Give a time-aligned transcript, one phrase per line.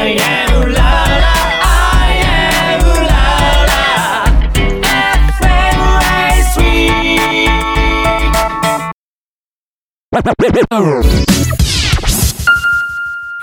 [0.00, 0.80] I am la
[1.24, 3.20] la I am la
[3.68, 3.80] la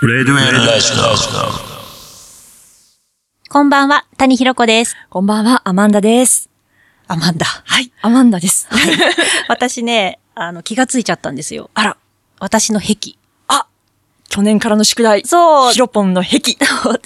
[0.02, 0.94] レデュエルラジ
[3.50, 4.96] こんばんは、谷ひろこです。
[5.12, 6.50] こんばんは、アマンダです。
[7.08, 7.46] アマンダ。
[7.46, 7.92] はい。
[8.02, 8.66] アマンダです。
[8.72, 8.98] はい。
[9.48, 11.70] 私ね、あの、気がついちゃったんですよ。
[11.76, 11.98] あら、
[12.40, 13.17] 私の癖。
[14.30, 15.24] あ去年からの宿題。
[15.26, 16.56] そうヒロポンの壁。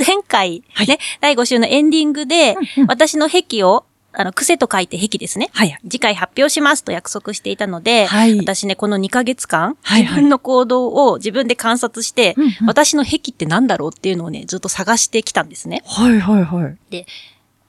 [0.05, 5.49] 前回、はいね、第5週のエンディングで、うんうん私の癖を、あの、癖と書いて癖ですね。
[5.53, 5.77] はい。
[5.83, 15.83] 次回発表しますと約束していたので、はい私ね、この2ヶ月間、はいはい自分の行動を自分で観察して、うんうん私の癖って何だろうっていうのをね、ずっと探してきたんですね。
[15.85, 16.77] はいはいはい。
[16.89, 17.05] で、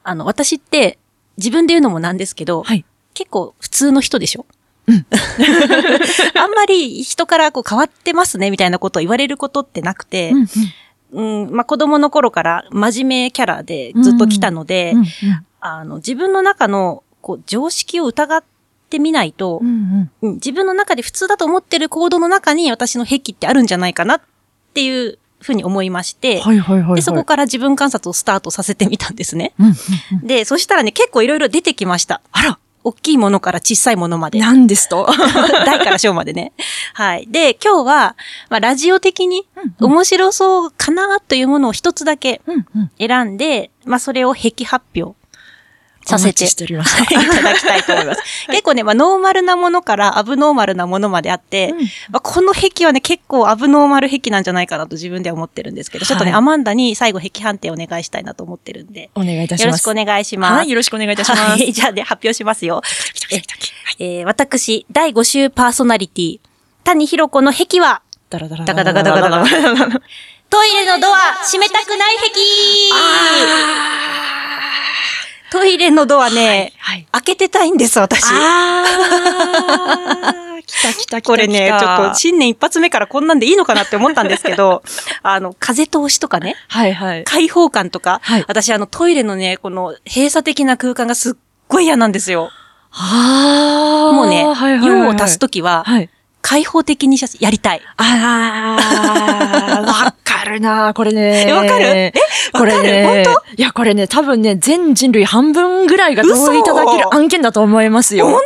[0.03, 0.99] あの、私って、
[1.37, 2.85] 自分で言うのもなんですけど、はい。
[3.15, 4.47] 結構普通の人でしょ？
[4.87, 5.07] うん。
[6.35, 10.47] あんまり人からこう変わってますねみたいなことを言われることってなくて、うん
[11.45, 15.05] うん、まあ、子供の頃から真面目キャラでずっと来たので、うん
[15.61, 18.45] あの、自分の中のこう常識を疑っ
[18.91, 20.11] てみないとう、ん。
[20.23, 20.35] うん。
[20.35, 24.21] 自分の中で普通だと思ってる行動の中に私の癖ってあるんじゃないかなっ
[24.75, 26.95] ていうふうに思いまして、はいはいはいはい。
[26.97, 29.55] で、そこから自分観察をスタートさせてみたんですね。
[29.59, 29.75] うんうん
[30.23, 30.27] うん。
[30.27, 32.21] で、そしたらね、結構いろいろ出てきました。
[32.33, 34.39] あら、大きいものから小さいものまで。
[34.41, 35.07] 何ですと？
[35.67, 36.53] 大から小までね。
[36.95, 37.27] はい。
[37.31, 38.17] で、今日は、
[38.51, 39.47] まあ、ラジオ的に
[39.81, 42.91] うん面白そうかなというものを一つだけうんうん。
[42.99, 45.17] 選んで、まあ、それを壁発表
[46.05, 46.45] させて。
[46.45, 48.23] いただきたいと思います。
[48.49, 51.79] 結構ね、まあ、ノーマルなものからアブノーマルなものまであって、うん
[52.11, 59.67] まあ、この壁はね、結構アブノーマル壁なんじゃないかなと自分では思ってるんですけど、ちょっとね、はいアマンダに最後壁判定お願いしたいなと思ってるんで、お願いいたします。
[59.67, 60.53] よろしくお願いします。
[60.55, 61.43] はい、よろしくお願いいたします。
[61.43, 62.83] はい、 じゃあね、発表しますよ。
[63.99, 66.41] えー、私、第5週パーソナリティ、
[66.85, 69.45] 谷ひろ子の壁は、ダラダラダカダカダカダカ。
[70.51, 72.31] トイレのドア、閉めたくない壁
[75.53, 77.07] トイレのドアね、はい。
[77.13, 78.25] 開けてたいんです、私。
[78.33, 81.31] あー、来た来た来た。
[81.31, 84.83] これね、ちょっと新年一発目からこんなんでいいのかなって思ったんですけど、
[85.23, 87.25] あの、風通しとかね、はいはい。
[87.25, 91.35] 開放感とか、はい私あのトイレのね、この閉鎖的な空間がすっ
[91.69, 92.49] ごい嫌なんですよ。
[92.91, 94.15] あー。
[94.15, 96.09] もうね、はいはいはい用を足すときは、はい。
[96.41, 97.83] 開放的にやりたい。
[97.99, 101.47] あー、わかるなこれね。
[101.49, 101.85] えわかる？
[101.85, 102.13] え
[102.53, 103.03] これね。
[103.03, 108.27] わかる本いや、これね、多分ね、全人類半分ぐらいが同意いただける嘘案件だと思いますよ。
[108.27, 108.41] 本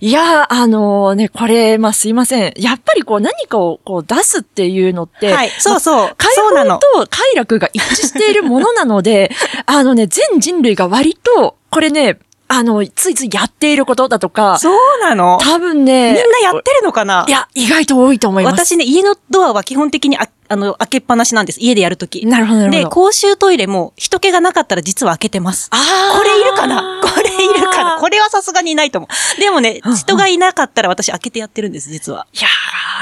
[0.00, 2.52] いや、あのね、これ、まあ、すいません。
[2.56, 6.14] やっぱりこう、何かをこう出すっていうのって、はい、そうそう。
[6.16, 6.74] 開そうなの。
[6.74, 9.30] 放と快楽が一致しているものなので、
[9.66, 12.18] あのね、全人類が割と、これね、
[12.48, 15.38] あの、ついついやっていることだとか、そうなの？
[15.40, 17.24] 多分ね、みんなやってるのかな？
[17.26, 18.66] いや、意外と多いと思います。
[18.66, 20.18] 私ね、家のドアは基本的に
[20.54, 21.60] ああの開けっぱなしなんです。
[21.60, 22.24] 家でやるとき。
[22.26, 22.84] なるほど、なるほど。
[22.84, 25.68] で、公衆トイレも人気がなかったら実は開けてます。
[25.72, 27.00] あーこれいるかな？
[27.02, 28.00] これいるかな？
[28.00, 29.40] これはさすがにいないと思う。
[29.40, 32.26] でもね人がいなかったら私開けてやってるんです、実は。
[32.32, 32.46] いや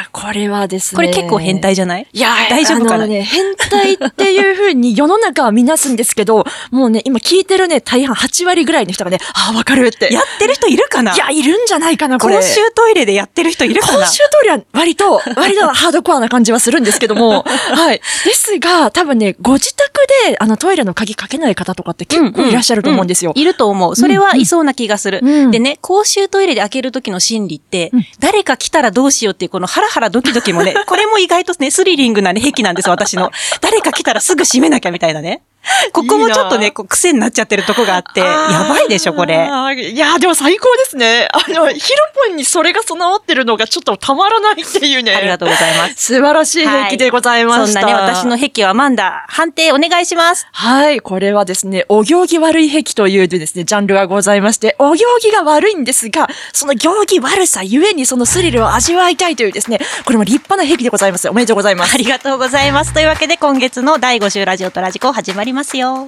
[0.06, 0.96] ー、これはですね。
[0.96, 2.06] これ結構変態じゃない？
[2.12, 3.06] いやー大丈夫かな？
[3.06, 10.12] ね、変態っていう風に世の中は見なすんですけど、 もうね、今聞いてるね、大半8割ぐらいの人がね、あー、わかるって。
[10.12, 11.14] やってる人いるかな？
[11.14, 12.36] いや、いるんじゃないかな、これ。
[12.36, 14.06] 公衆トイレでやってる人いるかな？
[14.06, 18.00] 公衆トイレは割と、割とハードコアな感じはするんですけども、はい。
[18.25, 19.92] ですが、多分ね、ご自宅
[20.28, 23.32] で、あの、トイレの鍵かけない方とかって結構いらっしゃると思うんですよ。
[23.34, 23.97] ういると思う。
[23.97, 25.20] それはいそうな気がする。
[25.22, 33.31] うんでね、公衆トイレで開ける時の心理って、うん誰か来たらどうしようっていうこのハラハラドキドキもね、これも意外とね、スリリングなね、癖なんです、私の。
[33.60, 35.42] 誰か来たらすぐ閉めなきゃみたいなね。
[35.93, 39.34] ここもちょっとね、こう癖になっちゃってるとこがあって、やばいでしょ、これ。
[39.34, 41.28] いや、でも最高ですね。
[41.33, 41.97] あの、ヒロ
[42.28, 45.15] ポンにそれが備わってるのがちょっとたまらないっていうね。
[45.15, 45.95] ありがとうございます。
[45.97, 47.81] 素晴らしい兵器でございました。
[47.81, 50.47] そんなね、私の癖はマンダ、判定お願いします。
[50.53, 61.29] はい、これはですね、お行儀悪い癖というですね、ジャンルがございまして、お行儀が悪いんですが、その行儀悪さゆえにそのスリルを味わいたいというですね、これも立派な癖でございます。
[61.29, 62.03] おめでとうございますあ。
[62.03, 62.93] りがとうございます。
[62.93, 66.06] というわけで今月の第5週ラジオとラジコ始まりますよ。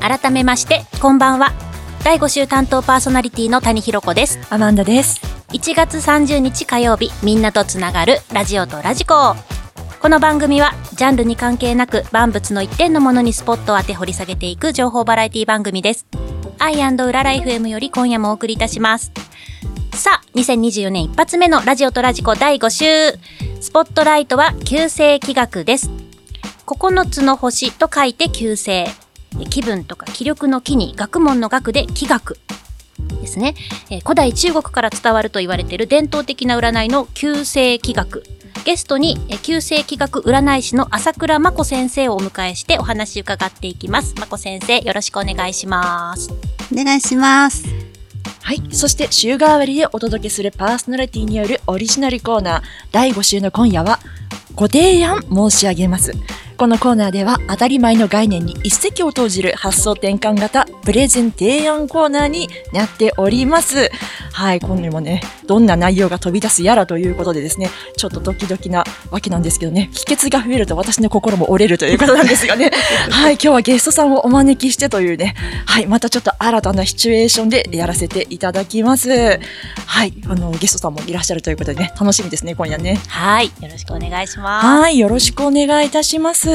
[0.00, 1.69] 改めまして、こんばんは。
[2.04, 4.38] 第5週担当パーソナリティの谷ひろ子です。
[4.50, 5.20] アマンダです。
[5.52, 9.34] 1月30日火曜日みんなとつながるラジオとラジコ
[10.00, 16.06] この番組はジャンルに関係なく万物の一点のものにスポットを当て掘り下げていく情報バラエティ番組です
[16.60, 19.10] アイウララ FM より今夜もお送りいたします
[19.92, 22.84] さあ、2024年一発目のラジオとラジコ第5週。
[23.60, 25.90] スポットライトは旧星気学です。
[26.64, 28.86] 9つの星と書いて旧星。
[29.38, 32.38] え気分とか気力の気に学問の学で気学。
[33.20, 33.54] ですね、
[33.90, 38.24] えー古代中国から伝わると言われている伝統的な占いの旧星気学。
[38.64, 44.14] ゲストに、えー旧星気学占い師の朝倉真子先生をお迎えしてお話伺っていきます。
[44.14, 46.30] 真子先生、よろしくお願いします。
[46.72, 47.64] お願いします。
[48.42, 48.62] はい。
[48.72, 54.00] そして週替わりでお届けするパーソナリティによるオリジナルコーナー第5週の今夜は
[54.54, 56.12] ご提案申し上げます。
[56.60, 63.90] このコーナーでは当たり前の概念に一石を投じる発想転換型プレゼン提案コーナーになっております。
[64.30, 64.60] はい。
[64.60, 72.70] 今夜もね、どんな内容が飛び出すやらということでですね、ちょっとドキドキなわけなんですけどね、秘訣が増えると私の心も折れるということなんですよね。
[73.08, 73.32] はい。
[73.34, 75.34] 今日はゲストさんをお招きしてというね、
[75.64, 75.86] はい。
[75.86, 79.40] またちょっと新たなシチュエーションでやらせていただきます。
[79.86, 80.12] はい。
[80.28, 83.00] あの、ゲストさんもいらっしゃるということでね、楽しみですね、今夜ね。
[83.08, 83.46] はい。
[83.46, 84.66] よろしくお願いします。
[84.66, 84.98] はい。
[84.98, 86.49] よろしくお願いいたします。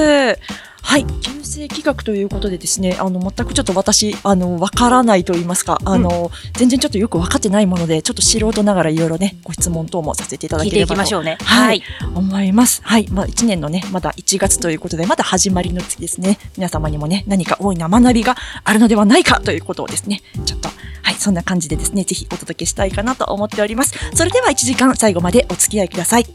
[0.86, 1.06] はい。
[1.22, 11.38] 旧世企画ということでですね、あの、全くちょっと私、あの、わからないと言いますか、あの、全然ちょっとよくわかってないもので、ちょっと素人ながらいろいろね、ご質問等もさせていただ聞いていければときましょうね。
[11.42, 11.82] はい。
[12.14, 12.82] 思います。
[12.84, 13.08] はい。
[13.10, 16.38] まあ、一年のね、まだ1月ということで、まだ始まりの月ですね。
[16.56, 20.70] 皆様にもね、何か大いな学びがあるのではないかということをですね、ちょっと、
[21.02, 23.96] はい、そんな感じでですね、ぜひお届けしたいかなと思っております。
[24.14, 26.28] それでは1時間最後までお付き合いください。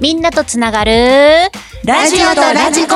[0.00, 0.92] みんなとつながる
[1.84, 2.94] ラジオとラジコ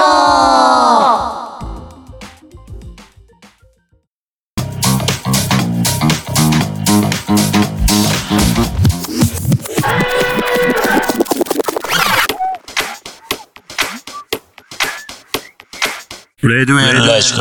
[16.47, 17.41] レデュエルラジコ。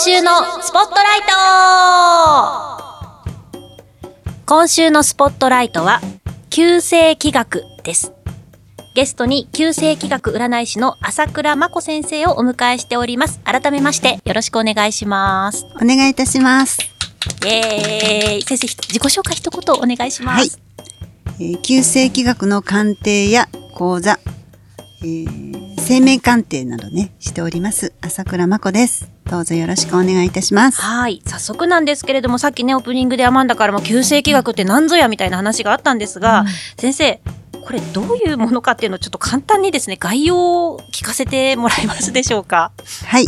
[0.00, 0.30] 週の
[0.62, 1.26] スポットライト
[4.46, 6.00] 今週のスポットライトは、
[6.50, 8.12] 旧世気学です。
[8.94, 13.40] ゲストに旧世気学占い師の朝倉真子先生をお迎えしております。
[13.40, 15.66] 改めましてよろしくお願いします。
[15.74, 16.78] お願いいたします。
[17.44, 20.38] イエーイ先生、ひ自己紹介一言お願いします。
[20.38, 20.50] はい
[21.40, 24.20] えー、旧世紀学の鑑定や講座、
[25.02, 27.94] えー生命鑑定などね、しております。
[28.02, 29.08] 朝倉真子です。
[29.24, 30.82] どうぞよろしくお願いいたします。
[30.82, 31.22] はい。
[31.24, 36.44] 早速なんですけれども、さっきね、オープニングでアマンダからも旧世紀学って何ぞやみたいな話があったんですが、
[36.78, 37.20] 先生、
[37.64, 42.72] これどういうものかっていうのをちょっと簡単にですね、概要を聞かせてもらえますでしょうか？
[43.06, 43.26] はい。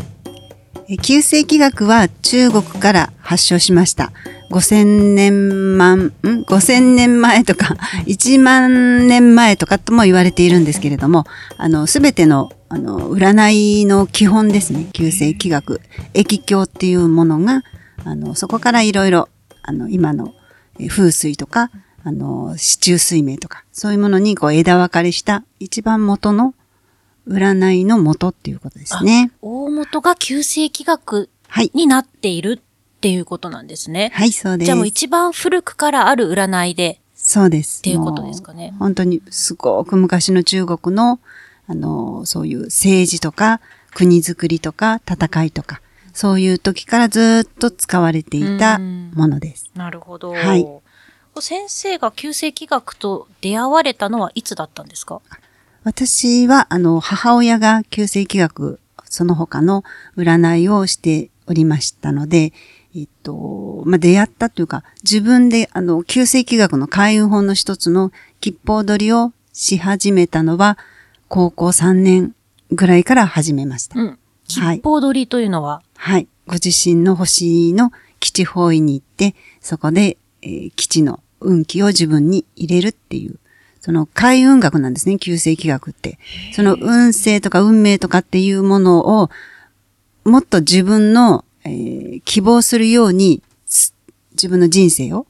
[0.89, 4.13] えー旧世紀学は中国から発祥しました。
[4.51, 7.77] 5000年万、ん ?5000 年前とか、
[8.07, 11.25] 1万年前とかとも言われているんですけれども、
[11.57, 14.87] あの、すべての、あの、占いの基本ですね。
[14.93, 15.81] 旧世紀学。
[16.15, 17.63] 液経っていうものが、
[18.05, 19.29] あの、そこからいろいろ、
[19.63, 20.35] あの、今の
[20.79, 21.71] えー風水とか、
[22.03, 26.55] あの、四柱水明とか、そういうものにこう枝分かれした一番元の
[27.29, 29.31] 占いの元っていうことですね。
[29.43, 31.71] 大元が旧世紀学はい。
[31.75, 32.63] になっている
[33.01, 34.11] っていうことなんですね。
[34.13, 34.67] はい、そうです。
[34.67, 37.79] じゃあもう一番古くからある占いでそうです。
[37.79, 41.19] っていうことですかね本当にすごく昔の中国の、
[41.67, 43.63] あの、そういう政治とか、
[43.95, 45.81] 国づくりとか、戦いとか、
[46.13, 49.71] そういう時からずっと使われていたものです。
[49.75, 50.33] なるほど。
[50.33, 50.67] はい
[51.39, 55.23] 先生が旧世紀学と出会われたのはいつだったんですか？
[55.85, 59.83] 私は、あの、母親が旧世紀学、その他の
[60.17, 62.53] 占いをしておりましたので、
[62.95, 70.77] えっと、まあ、出会ったというか、自分で、あの、旧世紀学の開運本の一つの吉報取りをし始めたのは、
[71.29, 72.35] 高校3年
[72.73, 74.01] ぐらいから始めました。
[74.01, 74.19] うん。
[74.49, 76.27] 吉報取りというのは、はい。
[76.47, 83.39] ご自身の星の基地方位に行って、そこで、えー基地の運気を自分に入れるっていう、
[83.81, 86.19] その開運学なんですね、旧世紀学って。
[86.53, 89.31] その運勢とか運命とかっていうものを、
[90.25, 93.95] もっと自分の、えー希望するように、す
[94.33, 95.27] 自分の人生を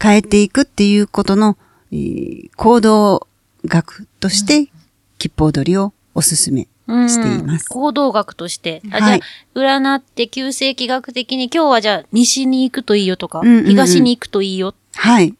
[0.00, 1.56] 変えていくっていうことの、
[1.92, 3.26] えー行動
[3.66, 4.70] 学として、
[5.18, 6.66] 吉報取りをお勧め
[7.08, 7.68] しています。
[7.68, 8.82] 行動学として。
[8.90, 9.20] あはい
[9.54, 15.32] じゃあ、占って旧世紀学的に今日はじゃあ西に行くといいよとか、うんうんうん東に行くといいよっはい。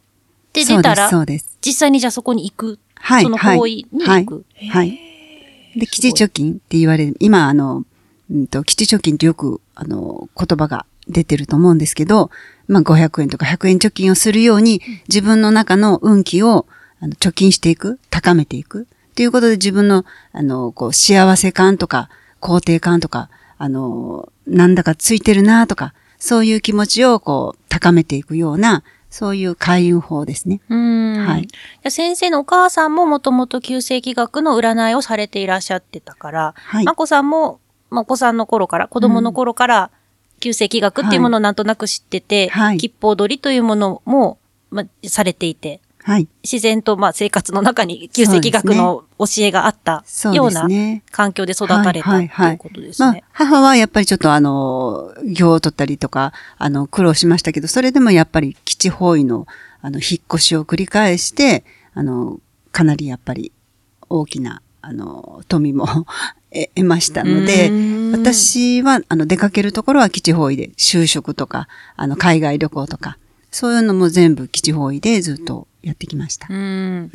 [0.52, 1.58] て出たら、そうです。
[1.64, 2.78] 実際にじゃあそこに行く。
[2.94, 3.22] はい。
[3.24, 4.44] その方位に行く。
[4.56, 4.68] はい。
[4.68, 4.98] はい。
[5.76, 7.84] で、基地貯金って言われる、今、あの、
[8.30, 12.30] うんと、基地貯金ってよく、あの、言葉が出てると思うんですけど、
[12.68, 16.66] まあ500円とか100円貯金をするように、自分の中の運気を
[17.00, 18.86] あの貯金していく、高めていく。
[19.12, 22.08] っていうことで自分の、あの、こう、幸せ感とか、
[22.40, 30.60] 肯定感とか、あの、なんだかついてるなとか、そういう気持ちをこう、高めていくような、そういう開運法ですね。
[30.70, 31.26] うん。
[31.26, 31.48] はい
[31.90, 37.60] 先生のお母さんももともと旧世紀学の占いをされていらっしゃってたから、はいまこさんも、
[37.92, 39.90] まあお子さんの頃から、子供の頃から、
[40.40, 44.38] 旧世紀学っていうものをなんとなく知ってて、はい吉報取りというものも、
[44.70, 46.28] まあ、されていて、はい。
[46.42, 51.02] 自然とまあ生活の中に旧世紀学の教えがあったそうようなですね。
[51.12, 59.46] 環境で育たれたっていうことですまあね。、母はやっぱりちょっとあの、行を取ったりとか、あの、苦労しましたけど、それでもやっぱり基地方位の、
[59.80, 62.40] あの、引っ越しを繰り返して、あの、
[62.72, 63.52] かなりやっぱり
[64.08, 65.86] 大きな、あの、富も
[66.52, 67.70] 得得ましたので
[68.12, 71.66] 私は、あの、出かけるところは基地方位で、就職とか、
[71.96, 73.16] あの、海外旅行とか、
[73.50, 76.46] そういうのも全部基地方位でずっとやってきました。
[76.50, 77.10] うん。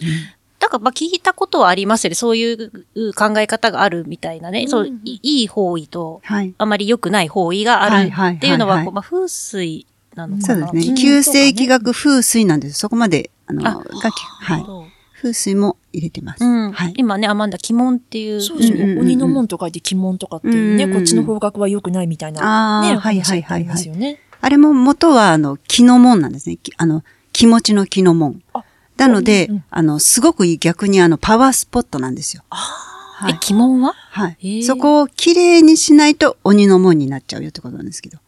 [0.60, 2.16] だから、まあ、聞いたことはありますよね。
[2.16, 2.72] そういう
[3.14, 4.68] 考え方があるみたいなね。
[4.68, 6.54] そう、いいい方位と、はい。
[6.58, 10.68] あまり良くない方位があるっていうのは、まあ、風水なのかな。
[10.68, 10.94] そうですね。
[10.94, 12.80] ん旧世紀学風水なんです。
[12.80, 14.97] そこまで、あの、あがき、はい。
[15.18, 16.44] 風水も入れてます。
[16.44, 16.72] うん。
[16.72, 16.94] はい。
[16.96, 18.42] 今ね、アマンダ、鬼門っていう。
[18.42, 18.76] そうですね。
[18.76, 22.42] うんうんうん鬼の門と書いて鬼門とかっていうね、うんうんうんこっちの方角は良くないみたいな、
[22.82, 23.92] ね、あーはいはいはいはい話
[24.40, 26.58] あれも元は、あの、気の門なんですね。
[26.58, 28.42] きあの、気持ちの気の門。
[28.54, 28.64] あ
[28.98, 32.44] なので、うんうんあの、すごく逆にあの、パワースポットなんですよ。
[32.50, 33.54] はえ、い。
[33.54, 33.94] 鬼門は？
[33.94, 34.64] はい。
[34.64, 38.20] そこをきれいにしないと鬼の門になっちゃうよってことなんですけど。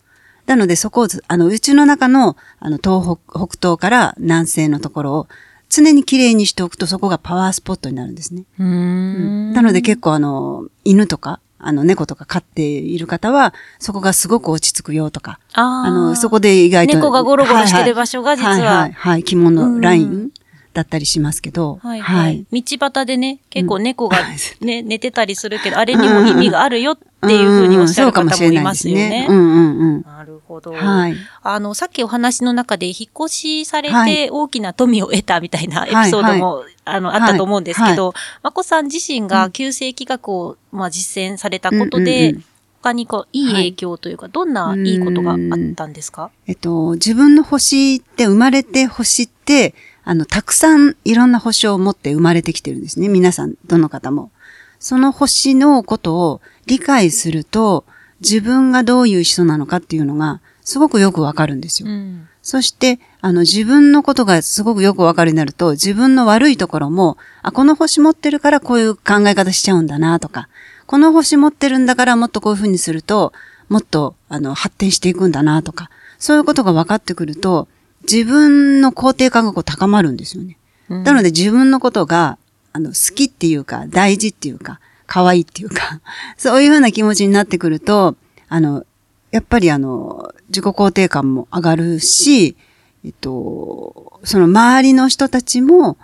[0.47, 5.27] なのでそこをず、あの、うちの中の、あの、東北、北東から南西のところを
[5.69, 8.43] 常にきれいにしておくとそこがパワースポットになるんですね。
[8.59, 9.53] うーん。
[9.53, 16.95] なので結構あの、犬とか、あの、猫とか飼っている方は、そこがすごく落ち着くよとか、あの、そこで意外と。
[16.95, 20.31] 猫がゴロゴロしてる場所が実ははいはい、はい、着物ライン
[20.73, 22.45] だったりしますけど、はいはい。
[22.51, 22.61] 道
[22.91, 24.17] 端でね、結構猫が
[24.61, 26.97] ね、寝てたりするけど、あれにも意味があるよっ
[27.27, 29.25] ていうふうにおっしゃる方もいますよね。
[29.29, 29.79] うんうん。
[29.79, 30.01] うん。
[30.03, 30.71] なるほど。
[30.71, 31.15] はい。
[31.41, 34.13] あの、さっきお話の中で引っ越しされはい。
[34.13, 42.43] て大きな富を得たみたいなエピソードも、あの、あったと思うんですけど、まこさん自身が旧世紀学を、まあ、実践されたことで、うんうんうん。
[42.81, 44.95] 他にこう、いい影響というか、どんない。
[44.95, 45.37] いことがあっ
[45.75, 46.29] たんですか？
[46.47, 49.75] えっと、自分の星って生まれて星って、
[50.09, 53.09] あの、たくさんいろんな星を持って生まれてきてるんですね。
[53.09, 54.31] 皆さん、どの方も。
[54.79, 57.85] その星のことを理解すると、
[58.19, 61.89] 自分がどういう人なのかっていうのが、すごくよくわかるんですよ。
[61.89, 62.27] うん。
[62.41, 70.49] そして、あの、自分のことがすごくよくわかるようになると、自分の悪いところも、あ、この星持ってるからこういう考え方しちゃうんだなとか、
[70.87, 73.31] この星持ってるんだからもっとこういう風にすると、
[73.67, 77.67] もっと、あの、発展していくんだなとか、そういうことが分かってくると、
[78.11, 80.57] 自分の肯定感がこう高まるんですよね。
[80.89, 82.39] うんなので自分のことが、
[82.73, 86.01] あの、好きっていうか、大事っていうか、可愛いっていうか、
[86.35, 88.15] そういうふうな気持ちになってくると、
[88.47, 88.85] あの、
[89.29, 92.57] やっぱりあの、自己肯定感も上がるし、
[93.05, 95.97] えっと、その周りの人たちも、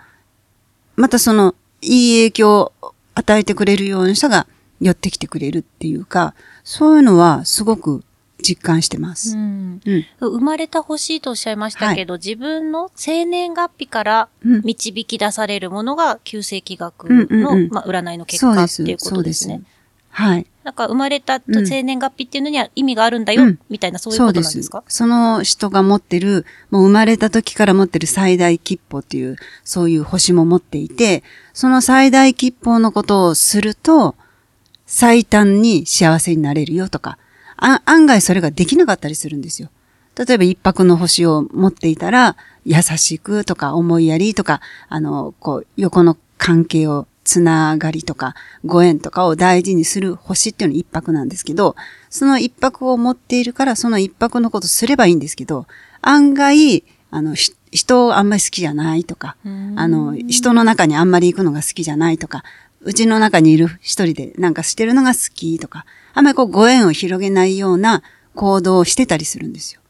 [0.94, 2.72] またその、いい影響を
[3.14, 4.46] 与えてくれるような人が
[4.80, 8.04] 寄ってきてくれるっていうか、そういうのはすごく
[8.46, 9.36] 実感してます。
[9.36, 9.80] うん。
[9.84, 10.04] うん。
[10.20, 14.62] 生まれた星とおっしゃいましたけど、自分の生年月日からうん。
[14.64, 17.68] 導き出されるものが旧世紀学うんうんの、うん。
[17.70, 19.62] まあ、占いの結果っていうことですね。
[20.10, 20.46] はい。
[20.64, 23.58] なんか生まれた生年月日っていうのには意味があるんだよ、うん。
[23.68, 24.82] みたいなそういうことなんですか？
[24.88, 31.22] その人が持ってる、もう生まれた時から持ってる最大吉報っていう、そういう星も持っていて、
[31.52, 34.16] その最大吉報のことをすると、
[34.86, 37.18] 最短に幸せになれるよとか、あ
[37.56, 39.70] 案外それができなかったりするんですよ。
[40.16, 48.34] 例えば一泊の星を持っていたら、優しくとか思いやりとか、あの、こう、横の関係をつながりとか、
[48.64, 51.76] ご縁とかを大事にする星っていうのは一泊なんですけど、
[52.08, 55.66] その一泊を持っているから、その一泊のことすればいいんですけど、
[56.00, 59.36] 案外、あの、ひ人をあんまり好きじゃないとか、
[59.76, 62.42] あの、人の中にあんまり行くのが好きじゃないとか、
[62.86, 68.04] うちの中にいる一人でなんかしてるのが好きとか、あんまりこうご縁を広げないような
[68.36, 69.80] 行動をしてたりするんですよ。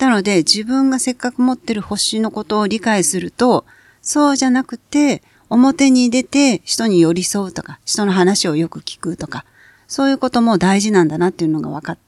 [0.00, 3.64] なので、自分がせっかく持ってる星のことを理解すると、
[4.02, 9.44] そうじゃなくて、表に出て人に寄り添うとか、人の話をよく聞くとか、
[9.86, 11.98] そういうことも大事なんだなっていうのが分かっ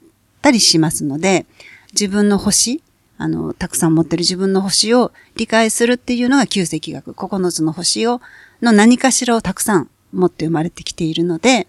[0.40, 1.46] たりしますので、
[1.92, 2.82] 自分の星、
[3.16, 8.20] あの、たくさん持ってる自分の星を理解するっていうのが旧世紀学、9つの星を、
[8.60, 11.66] の何かしらをたくさん持って生まれてきているので、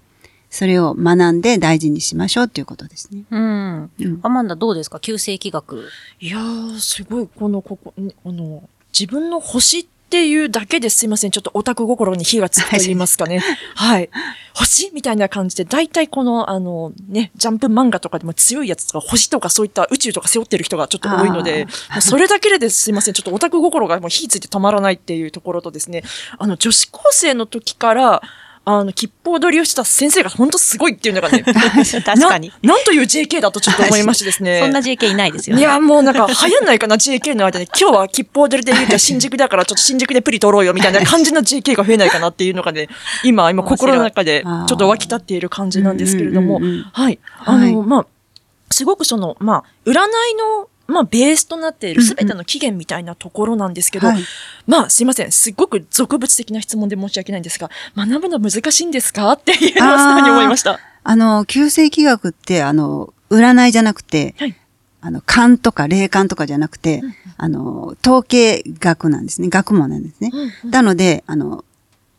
[0.50, 3.24] それを学んで大事にしましょうっていうことですね。
[3.32, 3.92] うん。
[4.00, 5.00] うんアマンダどうですか？
[5.00, 5.88] 旧世紀学。
[6.20, 11.32] いやー、すごい、この、ここ、んあの、自分の星っていうだけですいません。
[11.32, 13.42] ちょっとオタク心に火がつくと言いますかね。
[13.74, 14.12] はい。
[14.54, 21.66] 星みたいな感じで、大体この、あの、ね、ジャンプ漫画とかでも強いやつとか、星とかそういった宇宙とか背負ってる人がちょっと多いので、
[22.00, 23.16] それだけでですいません。
[23.16, 26.04] ちょっとオタク心がもう火ついて止まらないっていうところとですね、
[26.38, 28.22] あの、女子高生の時から、
[28.66, 32.54] あの、吉報取りをした先生が本当すごいっていうのがね、 確かに。
[32.62, 32.76] な。
[32.76, 34.62] なんという JK だとちょっと思いましてですね。
[34.62, 35.62] そんな JK いないですよね。
[35.62, 37.68] いや、もうなんか流行んないかな、JK の間に。
[37.78, 42.88] 今日は吉報出るで言うと新宿だから、ちょっと新宿でプリ取ろうよ、みたいな感じの JK が増えないかなっていうのがね、
[43.26, 46.62] 今、今心の中でちょっと湧き立っている感じなんですけれども
[46.94, 47.20] はい。
[47.40, 48.06] あの、はいまあ、
[48.72, 54.24] すごくその、まあ、占いの、まあ、ベースとなっているすべての起源みたいなところなんですけど、はい
[54.68, 55.32] まあ、すいません。
[55.32, 59.32] すっごく俗物的な質問で申し訳ないんですが、学ぶの難しいんですか？
[59.32, 60.80] っていうのを素直に思いました。
[61.04, 64.56] あの、旧世紀学って、あの、占いじゃなくて、はい
[65.06, 67.02] あの、勘とか霊感とかじゃなくて、
[67.36, 69.50] あの、統計学なんですね。
[69.50, 70.32] 学問なんですね。
[70.64, 71.66] なので、あの、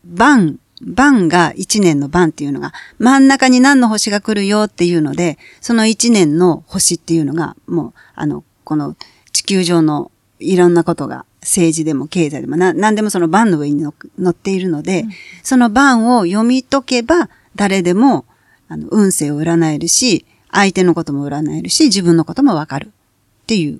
[0.05, 8.95] 晩、晩が一年の晩っていうのが、真ん中に何の星が来るよっていうので、その一年の星っていうのが、もう、あの、この
[9.31, 15.05] 地球上のいろんなことが、政治でも経済でも、な、何でもその晩の上に乗乗っているので、
[15.43, 18.25] その晩を読み解けば、誰でも、
[18.67, 23.79] あの、運勢を占えるし、相手のことも占えるし、自分のこともわかるっていう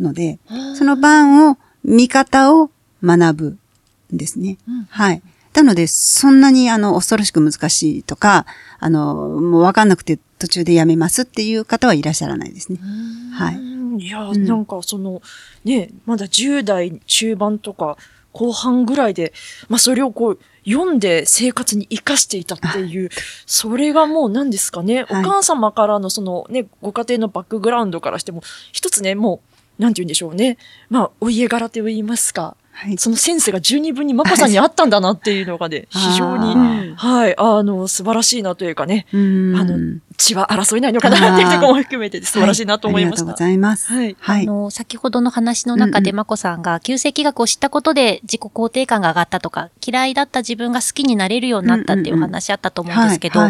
[0.00, 0.38] ので、
[0.76, 2.70] その晩を、見方を
[3.02, 3.46] 学ぶ
[4.14, 4.58] んですね。
[4.90, 5.22] はい。
[5.54, 8.46] なので、そんなにあの、恐ろしく難しいとか、
[8.78, 12.78] あの、もうわかんなくて途中でやめますっていう方はいらっしゃらないですね。
[13.32, 13.79] はい。
[13.90, 15.22] うんいや、んなんかその、
[15.64, 17.96] ね、まだ10代中盤とか
[18.32, 19.32] 後半ぐらいで、
[19.68, 23.10] まあそれをこう、読んで生活に活かしていたっていう、
[23.46, 28.42] それがもう何ですかね、はいお母様からのそのね、ご家庭のバックグラウンドからしても、
[28.72, 29.40] 一つね、も
[29.78, 30.58] う、なんて言うんでしょうね。
[30.90, 32.56] まあ、お家柄と言いますか。
[32.80, 32.96] はい。
[32.96, 39.54] そのセンスが十二分にマコさんにあったんだなっていうのがね、 非常に、あはい、あの、素晴らしいなというかね、うん。
[39.54, 43.24] あの、血は争えないのかなっていうところも含めて素晴らしいなと思いました。
[43.24, 43.92] はありがとうございます。
[43.92, 44.16] はい。
[44.18, 44.42] はい。
[44.44, 46.16] あの、先ほどの話の中で、うんうん。
[46.16, 53.40] まこさんが、旧世紀学を知ったことで自己肯定感が上がったとか、嫌いだった自分が好きになれるようになったっていうお話あったと思うんですけど、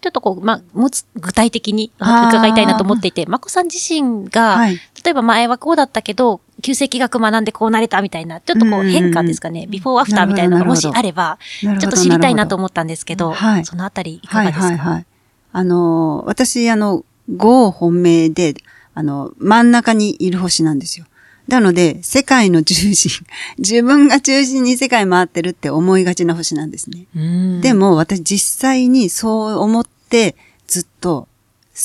[0.00, 4.80] ちょっとこう、まあ、もつ、具体的に伺いたいなと思っていて、まこさん自身が、はい。
[5.04, 15.06] 例えば前はこうだったけど、旧世紀学学んでこうなれたみたいな、ちょっとこううんうんうん変化ですかね、ビフォーアフターみたいなのがもしあれば、ちょっと知りたいなと思ったんですけど、はいそのあたりいかはいがですか、はいはい。
[15.52, 18.54] あの、私、あの、5本命で、
[18.94, 21.06] あの、真ん中にいる星なんですよ。
[21.48, 23.10] なので、世界の中心、
[23.58, 27.06] 自分が中心に世界回ってるって思いがちな星なんですね。
[27.16, 30.36] うんでも、私実際にそう思って
[30.68, 31.26] ずっと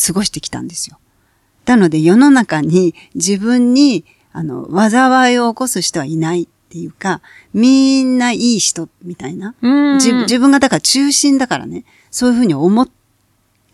[0.07, 0.99] 過ごしてきたんですよ。
[1.65, 4.05] なので、世の中に自分に、
[4.37, 7.21] あの、災いを起こす人はいないっていうか、
[7.53, 9.55] みんないい人みたいな。
[9.61, 12.87] うん自自分がだから中心だからね、そういうふうに思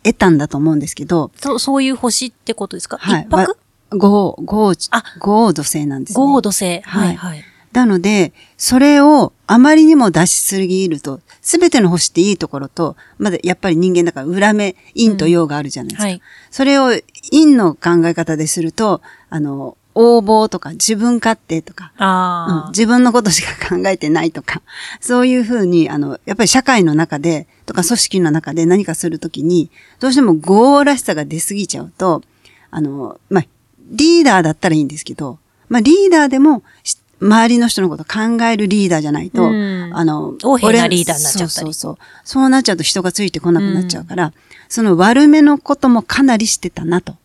[0.03, 3.21] えたんだと思うんですけど、そう、そういう星ってことですか、はい。
[3.23, 3.57] 一泊？
[3.97, 6.23] 五、五、あ五土星なんですね。
[6.23, 6.65] 合土星。
[6.65, 7.43] はいはいはい。
[7.73, 16.03] なので、それをあまりにも出しすぎると、すべての星っていいところと、まだやっぱり人間だから裏目、陰と陽があるじゃないですか。
[16.03, 16.21] はい。
[16.51, 16.89] それを
[17.31, 24.61] 陰の考え方ですると、あの、横暴とか自分勝手とか、うん自分のことしか考えてないとか、
[24.99, 32.21] そういうふうに、あの、やっぱり社会の中で、とか組織の中で何かするときに、どうしても業らしさが出すぎちゃうと、
[32.69, 33.45] あの、まあ、
[33.91, 41.97] リーダーだったらいいんですけど、まあ、リーダーでも、し周りの人のこと考えるリーダーじゃないと、うんあの、横柄な俺リーダーになっちゃったりそうそうそう。
[42.23, 44.33] そうなっちゃうと人がついてこなくなっちゃうから、
[44.69, 47.13] その悪めのこともかなりしてたなと。
[47.13, 47.15] っ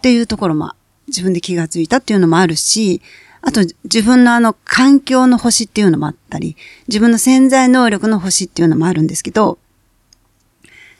[0.00, 0.72] ていうところも
[1.10, 3.02] 自分で気がついたっていうのもあるし、
[3.42, 6.56] あと自分のあの環境の星っていうのもあったり、
[6.88, 9.58] 自分の潜在能力の星っていうのもあるんですけど、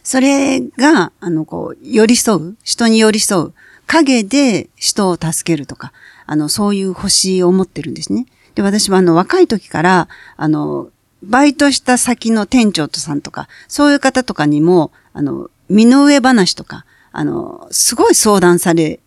[0.02, 3.52] それが、あの、こう、寄り添う、人に寄り添う、
[3.86, 5.92] 影で人を助けるとか、
[6.26, 8.26] あの、そういう星を持ってるんですね。
[8.54, 10.90] で、私はあの、若い時から、あの、
[11.22, 19.00] バイトした先の店長とさんとか、そういう方とかにも、あの、身の上話とか、あの、すごい相談され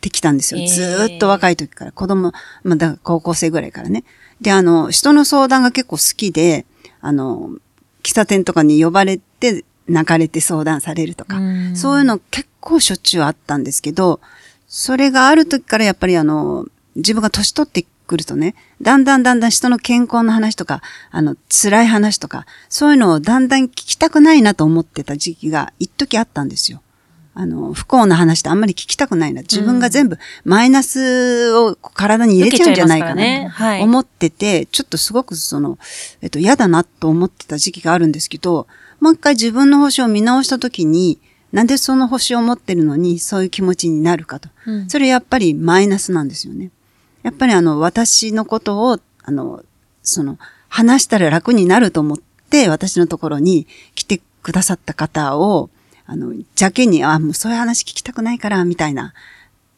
[0.00, 0.66] てきたんですよ。
[0.66, 2.32] ずーっと若い時から、子供、
[2.62, 4.04] まあ、だから高校生ぐらいからね。
[4.40, 6.66] で、あの、人の相談が結構好きで、
[7.00, 7.50] あの、
[8.02, 14.20] 喫茶店とかに呼ばれて、泣かれて相談されるとか、うんそういうの結構しょっちゅうあったんですけど、
[14.66, 26.82] それがある時からやっぱりあの、自分が年取ってくくるとね、だんだんだんだん人の健康の話とか、あの、辛い話とか、そういうのをだんだん聞きたくないなと思ってた時期が一時あったんですよ。
[27.40, 29.42] あの、不幸な話ってあんまり聞きたくないな。
[29.42, 35.78] 自分が全部マイナスを体に入れちゃうんじゃないかなと思ってて、ちょっとすごくその、
[36.20, 38.66] えっと、嫌だなと思ってた時期があるんですけど、
[38.98, 41.20] もう一回自分の星を見直した時に、
[41.52, 44.48] なんでその星を持ってるのにそういう気持ちになるかと。
[44.66, 46.72] うんそれやっぱりマイナスなんですよね。
[47.22, 49.62] やっぱりあの、私のことを、あの、
[50.02, 52.18] その、話したら楽になると思っ
[52.50, 55.70] て、私のところに来てくださった方を、
[56.10, 59.12] あの、邪気に、あ、もうそういう話聞きたくないから、みたいな。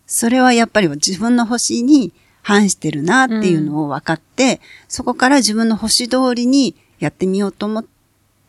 [0.07, 2.13] それはやっぱり自分の星に
[2.43, 7.85] 反してるなっていうのを分かって、そこから自分の星通りにやってみようと思っ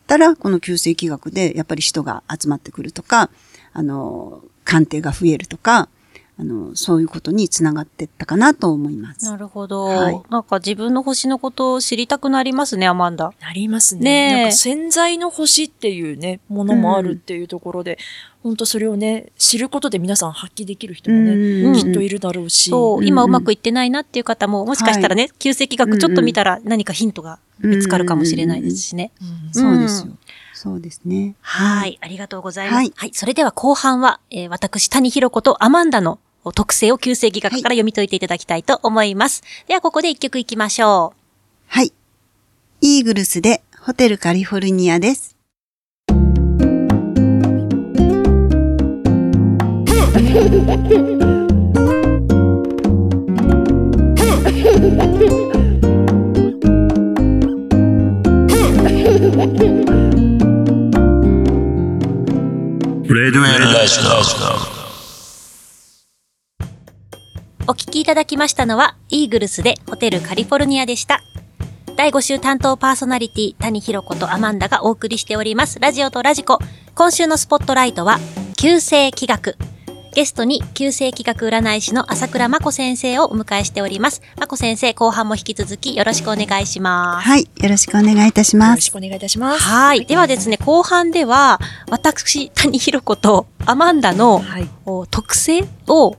[0.06, 3.30] たら、この旧世紀学でやっぱり人が集まってくるとか、
[3.72, 5.88] あの、鑑定が増えるとか、
[6.38, 9.26] あの、そういうことにつながってったかなと思います。
[9.26, 13.32] なるほど、はいなんか自分の星のことを知りたくなりますね、アマンダ。
[13.40, 14.02] なりますね。
[14.02, 17.98] ねえなんか潜在の星っていうね、ものもあるっていうところで、
[18.42, 22.70] 本当それをね、知ることで皆さん発揮できる人もね、うんきっといるだろうし。
[22.70, 29.12] そう、うん今うまくいってないなっていう方も、もしかしたらね、旧世紀学ちょっと見たら何かヒントが見つかるかもしれないですしね。
[29.20, 30.12] うんそうですよ。
[30.62, 31.34] そうですね。
[31.40, 32.74] はい、ありがとうございます。
[32.74, 36.20] ははいい、それでは後半は、えー私、谷弘子とアマンダの
[36.54, 39.42] 特性を旧世紀学から読み解いていただきたいと思います。
[39.66, 41.18] では、ここで一曲いきましょう。
[41.66, 41.92] はい。
[42.80, 45.36] イーグルスでホテルカリフォルニアです。
[63.22, 64.00] レドウェルラジ
[67.68, 71.22] お聞きいただきましたのは、イーグルスでホテルカリフォルニアでした。
[71.96, 76.58] 第5週担当パーソナリティ、谷弘子とアマンダがお送りしております、ラジオとラジコ。
[76.96, 78.18] 今週のスポットライトは、
[78.56, 79.56] 旧世気学。
[80.14, 84.20] ゲストに、旧世紀学占い師の朝倉真子先生をお迎えしております。
[84.36, 87.26] 真子先生、後半も引き続きよろしくお願いします。
[87.26, 87.48] はい。
[87.56, 88.76] よろしくお願いいたしよます。
[88.76, 89.62] ろしくお願いいたします。
[89.62, 90.04] はい。
[90.04, 94.68] ではですね、後半では、私、谷弘子とアマンダの、はい。
[94.84, 96.18] お特性を、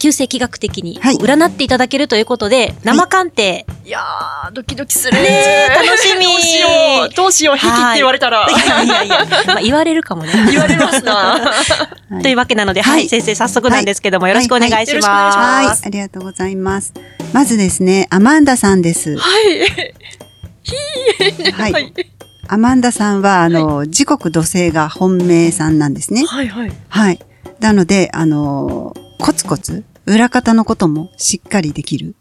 [0.00, 5.12] 旧世紀学的にはい占っていただけるということで、生鑑定、いやー、ドキドキする。
[5.12, 6.68] ねえ楽しみどうしよ
[7.04, 7.14] う。
[7.14, 8.48] どうしよう、引きって言われたら。
[8.48, 10.32] いやいやいや、まあ、言われるかもね。
[10.50, 11.14] 言われますな。
[11.14, 11.54] は
[12.18, 15.42] いというわけなので、はい、はい先生、早速なんですけども、よろしくお願いしはいよろしくお願いしま。
[15.42, 15.86] ますはい。
[15.86, 16.94] ありがとうございます。
[17.34, 19.18] まずですね、アマンダさんです。
[19.18, 19.60] はい。
[21.52, 21.72] はい。
[21.72, 21.94] はい。
[22.48, 26.24] アマンダさんは、あの、時刻土星が本命さんなんですね。
[26.24, 26.48] はい。
[26.48, 26.72] はい。
[26.88, 27.20] はい。
[27.60, 32.14] なので、あの、コツコツ、裏方のこともしっかりできる、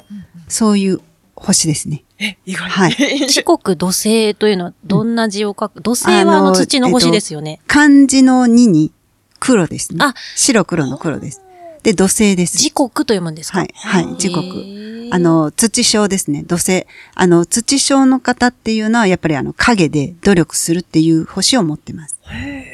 [0.48, 1.02] そういう
[1.36, 2.04] 星ですね。
[2.20, 2.70] え、意外。
[2.70, 2.92] はい
[3.30, 7.60] 四国土星というのはどんな字を書く、 土星はあの土の星ですよね。
[7.68, 8.92] 漢字の2に
[9.39, 10.00] 黒ですね。
[10.02, 11.42] あ白黒の黒です。
[11.84, 12.58] で、土星です。
[12.58, 13.60] 時刻と読むんですか？
[13.60, 15.10] はい、はい、時刻。
[15.12, 16.86] あ、の、土症ですね、土星。
[17.15, 22.18] あの、土症の方っていうのは、やっぱりあの、影で努力するっていう星を持ってます。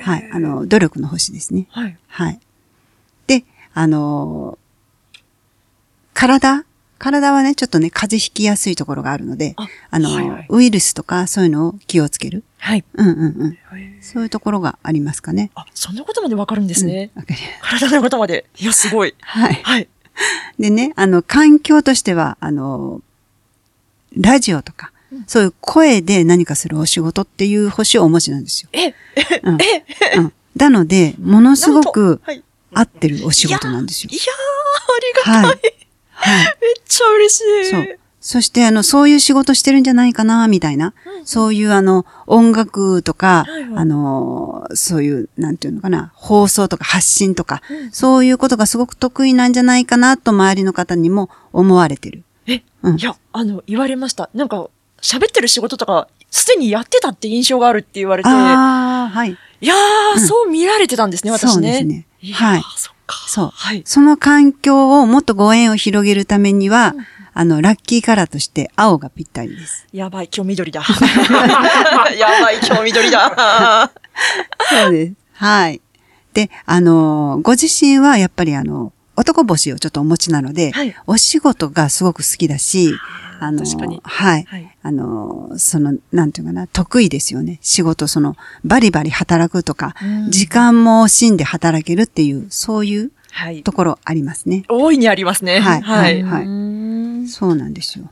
[0.01, 1.67] はい、あの、努力の星ですね。
[1.69, 1.97] はい。
[2.07, 2.39] はい。
[3.27, 4.57] で、あの
[6.15, 6.65] 体
[6.97, 12.43] 体はね、ちょっとね、風邪ひきやすいところがあるので、ああの、はいはいウイルスとかそういうのを気をつける。
[12.57, 12.83] はい。
[12.93, 13.57] うんうんうん。
[14.01, 15.51] そういうところがありますかね。
[15.55, 17.11] あ、そんなことまでわかるんですね。
[17.15, 17.25] うん
[17.61, 18.45] 体のことまで。
[18.57, 19.13] いや、すごい。
[19.21, 19.59] はい。
[19.61, 19.87] はい。
[20.57, 23.01] でね、あの、環境としては、あの、
[24.15, 24.91] ラジオとか、
[25.27, 28.69] そういう声で何かするお仕事っていう星をお持ちなんですよ。
[28.71, 28.93] え、
[29.43, 29.57] うん。
[30.17, 30.33] うん。
[30.55, 32.21] なので、ものすごく
[32.73, 34.09] 合ってるお仕事なんですよ。
[34.13, 35.43] やー、ありがたい。
[35.43, 35.74] はい。
[36.25, 36.45] はい。
[36.61, 37.71] めっちゃ嬉しい。
[37.71, 37.99] そう。
[38.21, 40.95] そして、あの、そういう仕事してるんじゃないかな、みたいな。
[41.25, 47.61] そういう、あの、音楽とか、はいはいあの、そういう、なんていうのかな、放送とか発信とか、
[47.91, 52.23] そういうことがすごく得意なんじゃないかな、と周りの方にも思われてる。
[52.47, 54.31] え、うんいや、あの、言われました。
[54.33, 54.69] なんか、
[55.01, 59.37] 喋ってる仕事とか、すでにやってたって印象があるって言われて、いああ、はい。
[59.61, 61.51] やー、そう見られてたんですね、私ね。
[61.53, 62.94] そうですねいやーはいそ。
[63.07, 63.83] そうはい。
[63.85, 66.95] その環境をもっとご縁を広げるためには、
[67.33, 69.87] あの、ラッキーカラーとして青がぴったりです。
[69.91, 70.81] やばい、今日緑だ。
[72.17, 73.91] やばい、今日緑だ。
[74.69, 75.13] そうです。
[75.33, 75.81] はい。
[76.33, 82.93] で、あの、ご自身はやっぱりあの、男星をちょっとお持ちなので、はいお仕事がすごく好きだし、
[83.39, 83.63] あの、
[84.03, 84.43] はい。
[84.43, 87.59] はいあの、その、なんていうかな、得意ですよね。
[87.61, 93.63] 仕事、その、バリバリ働くとか、うん時間も惜しんで働けるっていう、そういうはい。
[93.63, 94.63] ところありますね。
[94.69, 95.59] 大いにありますね。
[95.59, 96.23] はいはい。
[96.23, 98.09] はいそうなんですよ。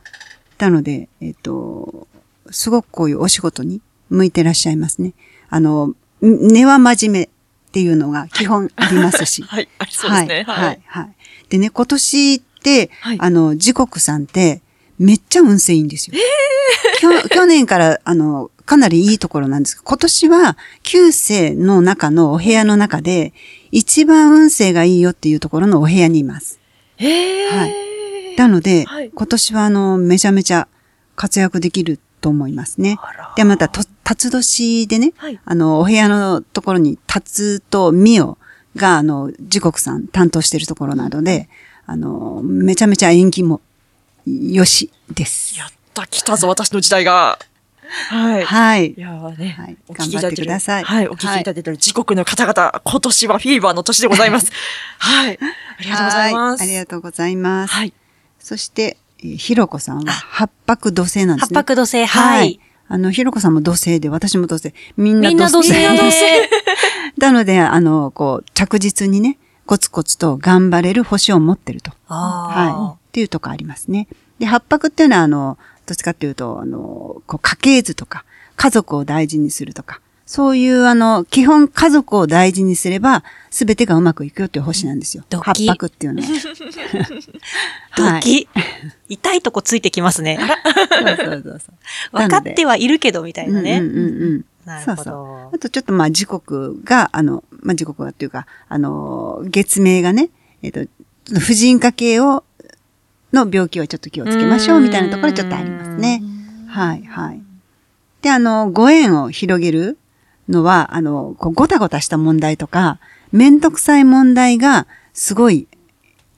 [0.58, 2.08] なので、えっ、と、
[2.50, 5.14] すごくこういうお仕事に向いてらっしゃいますね。
[5.50, 7.28] あの、ん根は真面目っ
[7.72, 9.42] ていうのが基本ありますし。
[9.48, 10.44] はい、ありそうですね。
[10.46, 11.14] はい、はい、はい。
[11.48, 14.62] でね、今年って、はいあの、時刻さんって、
[14.98, 16.16] めっちゃ運勢いいんですよ。
[16.98, 23.32] きょ去年から、あの、かなりいいところなんですけど、今年は、旧世の中のお部屋の中で、
[23.70, 26.60] 一番運勢がいいよっていうところのお部屋にいます。
[26.96, 27.58] へー。
[27.58, 27.74] はい
[28.36, 30.68] なので、はい今年はあの、めちゃめちゃ
[31.16, 32.98] 活躍できると思いますね。
[33.36, 38.38] で、また、と、辰年でね、はいあの、お部屋のところに、辰とミオ
[38.76, 41.48] が、あの、時刻さん担当しているところなので、
[41.86, 43.60] あの、めちゃめちゃ演技も、
[44.26, 45.58] よしです。
[45.58, 47.38] やった、来たぞ、私の時代が。
[48.10, 48.44] はい。
[48.44, 48.94] はいい。
[48.96, 54.50] やーね、はい頑張ってくださいはい、お聞きいただいてる時刻の方々、今年はフィーバーの年で ございます。
[54.98, 55.38] はい。
[55.40, 56.60] ありがとうございます。
[56.60, 57.74] はいありがとうございます。
[57.74, 57.92] はい。
[58.40, 61.54] そして、えーひろこさんは八白土星なんですね。
[61.54, 64.74] 八白土星はいあの、ひろこさんも土星で、私も土星。
[64.98, 65.72] みんなみんな土星。
[67.16, 71.92] なので、あの、こう、着実にね、コツコツと頑張れる星を持ってると。
[72.06, 72.98] はい。
[73.08, 74.08] っていうとこありますね。
[74.38, 78.24] で、八白っていうのは、あの、どっちかっていうと、あの、こう、家系図とか、
[78.56, 85.24] 家族を大事にするとか、そういう、あの、基本家族を大事にすれば、すべてがうまくいくよっていう星なんですよ。
[85.28, 86.28] ドキ八白っていうのは。
[87.96, 88.48] ドキ。
[89.08, 90.38] 痛いとこついてきますね。
[90.90, 92.16] そうそうそうそう。
[92.16, 93.78] 分かってはいるけど、みたいなね。
[93.78, 94.44] うんうんうんうん。
[94.64, 95.54] なるほどそうそう。
[95.56, 100.30] あとちょっとまあ時刻が、あの、まあ時刻がっていうか、あの、月明がね、
[100.62, 100.80] えっ、と、
[101.40, 102.44] 婦人科系を、
[103.32, 106.22] の病気をちょっと気をつけましょうみたいなところちょっとありますね。
[106.68, 107.42] はい、はい。
[108.22, 109.98] で、あの、ご縁を広げる
[110.48, 113.00] のは、あの、こうごたごたした問題とか、
[113.32, 115.66] めんどくさい問題がすごい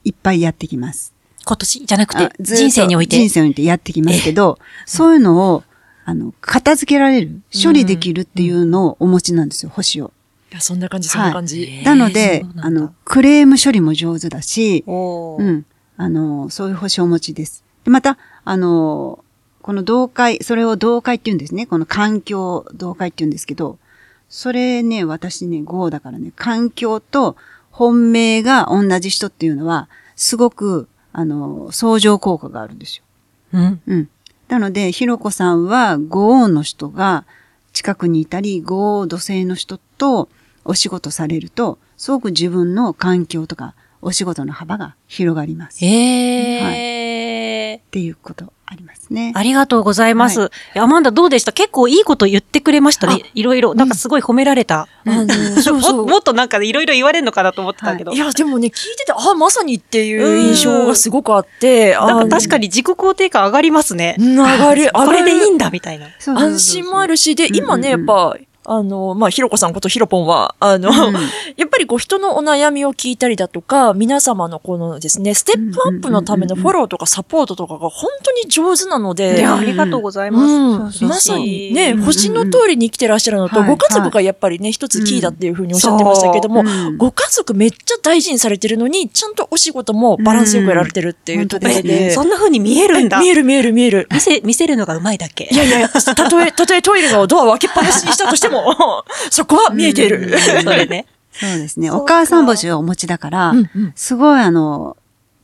[0.04, 1.12] いっぱいやってきます。
[1.44, 3.16] 今年じゃなくて人生において？
[3.16, 5.64] 人生においてやってきますけど、そういうのを、
[6.04, 10.12] あの、片付けられる、処理できるっていうのをお持ちなんですよ、星を。
[10.50, 11.66] いや、そんな感じ、そんな感じ。
[11.66, 15.66] はいなのであの、クレーム処理も上手だし、うん。
[15.96, 17.64] あの、そういう星をお持ちです。
[17.84, 19.24] でまた、あの、
[19.62, 21.66] この同解、それを同解って言うんですね。
[21.66, 23.78] この環境同解って言うんですけど、
[24.28, 27.36] それね、私ね、5だからね、環境と
[27.70, 33.04] 本命が同じ人っていうのは、すごく、あの、相乗効果があるんですよ。
[33.54, 33.80] うん。
[33.86, 34.08] うん。
[34.48, 37.24] なので、ひろこさんは、五王の人が
[37.76, 40.30] 近くにいたり、五王土星の人と
[40.64, 45.84] お仕事されると、すごく自分の環境とか、お仕事の幅が広がります。
[45.84, 47.25] っ
[47.72, 47.92] えー。
[47.92, 49.32] ていうことありますね。
[49.36, 50.40] ありがとうございます。
[50.40, 51.52] はいやアマンダどうでした？
[51.52, 53.22] 結構いいこと言ってくれましたね。
[53.34, 53.74] いろいろ。
[53.74, 54.88] なんかすごい褒められた。
[55.04, 56.06] うそ もう。
[56.06, 58.12] もっとなんかいろいろ言われるのかなと思ってたけど。
[58.12, 64.16] いや、でもね、聞いてて、あ、まさにっていう印象がすごくあって、なんか確かに、に自己肯定感上がりますね。
[64.18, 66.08] 上がる、 これでいいんんだみたいな。
[66.34, 68.36] 安心もあるし、で、うん今ね、やっぱ、
[68.68, 71.14] あの、まあ、ひろこさんことひろぽんは、あの、うん
[71.56, 81.04] やっぱりこう人のお悩みを聞いたりだとか、皆様のこのですね、ステップアップのためのフォローとかサポートとかが本当に上手なので、いや、ありがとうございます。
[81.04, 93.18] まさにね、うん星の通りに生きてらっしゃるのと、はいご家族がやっぱりね、一つキーだっていうふうにおっしゃってましたけども、うんご家族めっちゃ大事にされてるのに、ちゃんとお仕事もバランスよくやられてるっていうところで、そんな風に見えるんだ。
[93.20, 94.08] 見える見える見える。
[94.12, 95.48] 見せ、見せるのがうまいだけ？
[95.50, 98.55] いやいや、たとえ、たとえトイレのドアを開けっぱなしにしたとしても、
[99.30, 100.38] そこは見えている。
[100.62, 101.06] それね。
[101.32, 101.90] そうですね。
[101.90, 104.96] お母さん星をお持ちだから、うんうんすごいあの、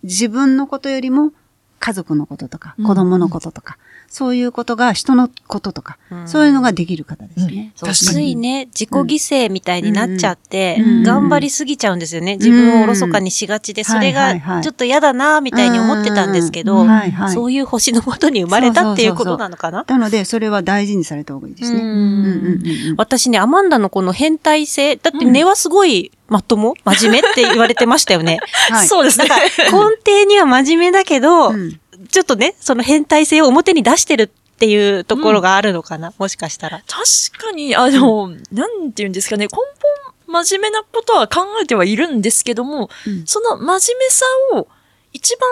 [0.03, 1.33] 自分のことよりも
[1.79, 3.77] 家族のこととか、子供のこととか、
[4.13, 6.29] そういうことが人のこととか、うん。
[6.29, 7.73] そういうのができる方ですね。
[7.75, 12.37] ついね、自己犠牲みたいになっちゃって、うん頑張りすぎちゃうんですよね。
[12.37, 13.85] 自分をおろそかにしがちで、うん。
[13.87, 17.35] それがちょっと嫌だな、みたいに思ってたんですけどうん、はいはい。
[17.35, 19.87] そういう星のもとに生まれたっていうことなのかな？
[19.89, 22.95] なので、それは大事にされた方がいいですね。
[22.99, 28.41] 私ね、アマンダのこの変態性、だって根はすごいまとも真面目って言われてましたよね。
[28.69, 28.87] はい。
[28.87, 29.29] そうですね。
[29.59, 31.79] 根底には真面目だけど、うん
[32.13, 36.83] ちょっとね、その変態性を表に出してるっていうところがあるのかな、もしかしたら。
[36.87, 39.57] 確かに、あの、なんて言うんですかね、根
[40.29, 43.27] 本真面目なことは考えてはいるんですけども、うん。
[43.27, 44.69] その真面目さを
[45.13, 45.49] 一番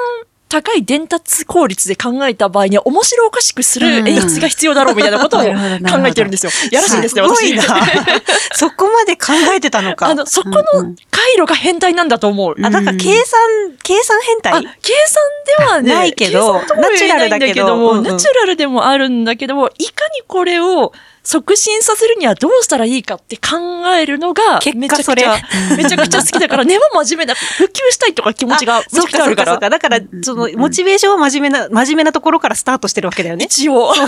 [0.50, 6.52] 高い伝達効率で考えた場合には面白おかしくする演出が必要だろうみたいなことを考えてるんですよ。
[6.72, 7.36] やらしいですね、私。
[7.36, 7.62] すごいな。
[8.56, 10.08] そこまで考えてたのか。
[10.08, 12.60] あの、そこうんのうん回路が変態なんだと思う。
[12.60, 13.40] んあ、だから計算、
[13.82, 14.52] 計算変態？
[14.54, 15.22] あ、計算
[15.58, 16.62] ではね、ないけどナ
[16.96, 23.56] チュラルだけどナチュラルでもあるんだけども、いかにこれを促進させるにはどうしたらいいかって考
[23.96, 25.36] えるのが、結果めちゃくちそれゃ、
[25.76, 29.52] めちゃくちゃ好きだから、 根は真面目な、普及したいとか気持ちがめちゃそうかくちゃあるから。
[29.52, 29.70] そうかそうか。
[29.70, 33.44] だから、その、モチベーションは真面目な、真面目なところからスタートしてるわけだよね。
[33.44, 33.92] 一応。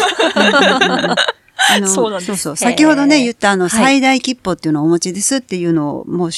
[1.86, 2.56] そうなんですそうそう。
[2.56, 6.30] 先ほどね、言ったあの、はい最大切符っていうのをお持ちですっていうのをもう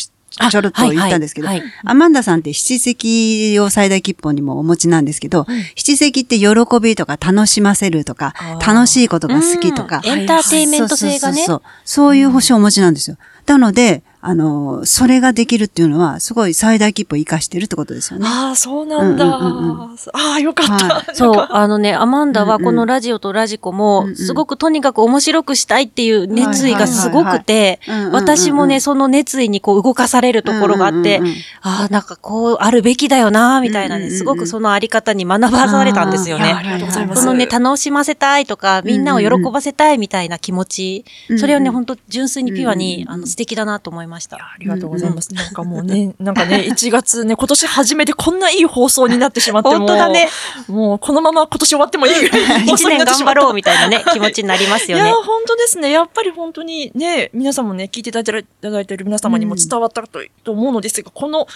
[0.51, 1.61] ちょろっと言ったんですけど、はい。
[1.61, 6.49] はいアマンダさんって七石を最大切符にもお持ちなんですけど、七石って喜
[6.81, 10.21] びとか楽しませるとか楽しいことが好きとか、うん。
[10.21, 11.19] エンターテインメント性がね。
[11.19, 11.63] そうそうそうそう。
[11.85, 13.17] そういう星をお持ちなんですよ。
[13.47, 18.27] なので、あの、それができるっていうのは、すごい最大切符を活かしてるってことですよね。
[18.29, 19.25] ああ、そうなんだ。
[19.25, 20.87] うんうんうんああ、よかった。
[20.87, 24.17] はそう、あのね、アマンダはこのラジオとラジコうんもう、ん。
[24.17, 36.53] すごくとにかく面白くしたいっていう熱意がすごくて私もね、その熱意にこう動かされるところがあってうんうんうんうん、ああ、なんかこうあるべきだよな、みたいなね、すごくそのあり方に学ばされたんですよね。
[36.53, 36.63] あ。
[36.65, 37.23] りがとうございます。
[37.23, 44.37] そのね、楽しませたいとか、みんなを喜ばせたいみたいな気持ち、うんそれをね、本当純粋にピュアにう、んあの、素敵だなと思いました。
[44.37, 45.33] ありがとうございます。
[45.35, 50.29] なんかもうね、なんかね、 1月ね、今年初めてこんないい放送になってしまっても本当だね。
[50.69, 53.41] もうこのまま今年終わってもいいぐらいの 放一送にな年頑ってしまった。
[53.41, 55.15] 張ろうみたいなね、 気持ちになりますよねいや、。
[55.15, 55.91] 本当ですね。
[55.91, 61.47] やっぱり本当にね、皆さんもね、聞いていただいてるいただいている皆様にも伝わったと,、と思うのですが、この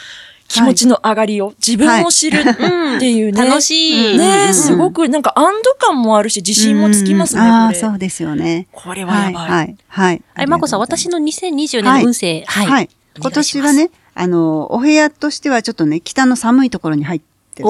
[0.49, 3.45] 気持ちの上がりを、自分を知るっていうね。
[3.45, 4.19] 楽しい。
[4.19, 7.75] ね、すごくなんか安堵感もあるし、自信もつきますね、うんああ。
[7.75, 8.67] そうですよね。
[8.73, 9.49] これははい、やばい。
[9.51, 10.23] はい、はい。
[10.35, 12.67] あれ、まこさん、私の2024年の運勢、はい。
[12.67, 12.91] はい。
[13.21, 17.21] 今年はね、あの、お部屋としてはちょっとね、北の寒いところに入っ
[17.55, 17.69] てる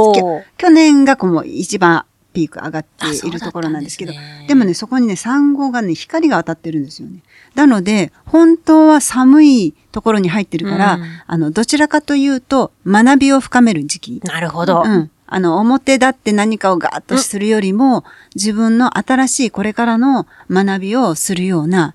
[0.57, 2.05] 去年がこう一番
[2.39, 4.13] ピーク上がっているところなんですけど、
[4.47, 7.23] でもね、そこにね、産後がね、光が当たってるんですよね。
[7.57, 14.21] なので、本当は寒いところに入ってるから、うんあの、どちらかというと、学びを深める時期。
[14.25, 14.83] なるほど。
[14.87, 15.11] うん。
[15.27, 18.05] あの、表立って何かをガーッとするよりも、
[18.37, 21.95] 自分の新しいこれからの学びをするような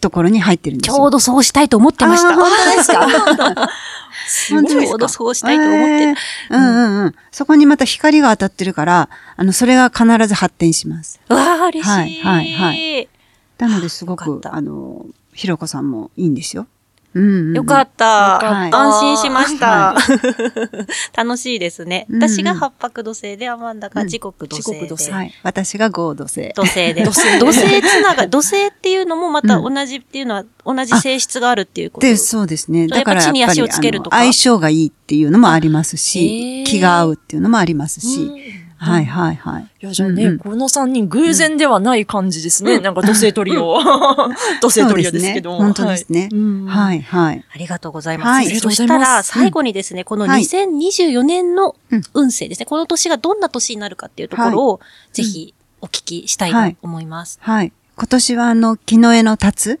[0.00, 0.96] ところに入ってるんですよ。
[0.96, 2.34] ちょうどそうしたいと思ってました。
[2.36, 3.68] 本当ですか？
[4.28, 6.14] ちょうどそうしたいと思ってえー
[6.50, 7.14] うんうんうん。
[7.30, 11.20] そこにまた光が当たってるから、あの、それが必ず発展します。
[11.28, 11.90] うわあ、嬉しい。
[11.90, 13.08] はいはいはい
[13.58, 16.66] なのですごく、あの、ひろこさんもいいんですよ。
[17.14, 17.56] うん、うん。
[17.56, 18.38] よかった。
[18.38, 19.94] はい安心しました。
[19.94, 19.96] は
[21.16, 22.06] 楽しいですね。
[22.08, 24.74] うんうん私が八白土星で、アマンダが時刻土星で。
[24.74, 25.34] 時刻土星はい。
[25.42, 26.52] 私が合土星。
[26.54, 27.04] 土星で。
[27.04, 32.86] 土 土星星つなが土星っていうのもまたうん同じっていうのは、同じ性質があるっていうことで、そうですね。
[32.86, 38.30] だからやっぱり、やっぱ地に足をつけるとか相性がいいっていうのもありますへしー、気が合うっていうのもありますし。
[38.82, 39.62] はいはいはい。
[39.62, 42.80] いや、じゃあね、うんうんこの三人偶然ではない感じですね。
[42.80, 43.78] なんか土星トリオ。
[44.62, 45.58] 土星トリオですけども。
[45.58, 47.44] ね本当ですねはいうんはいはい。
[47.54, 48.28] ありがとうございます。
[48.28, 54.80] はいそしたら、最後にですね、このはい2024年のうん運勢ですね、この年がどんな年になるかっていうところを、
[55.12, 57.38] ぜひお聞きしたいと思います。
[57.42, 57.72] はい。
[57.96, 59.80] 今年はあの、木の絵の立つ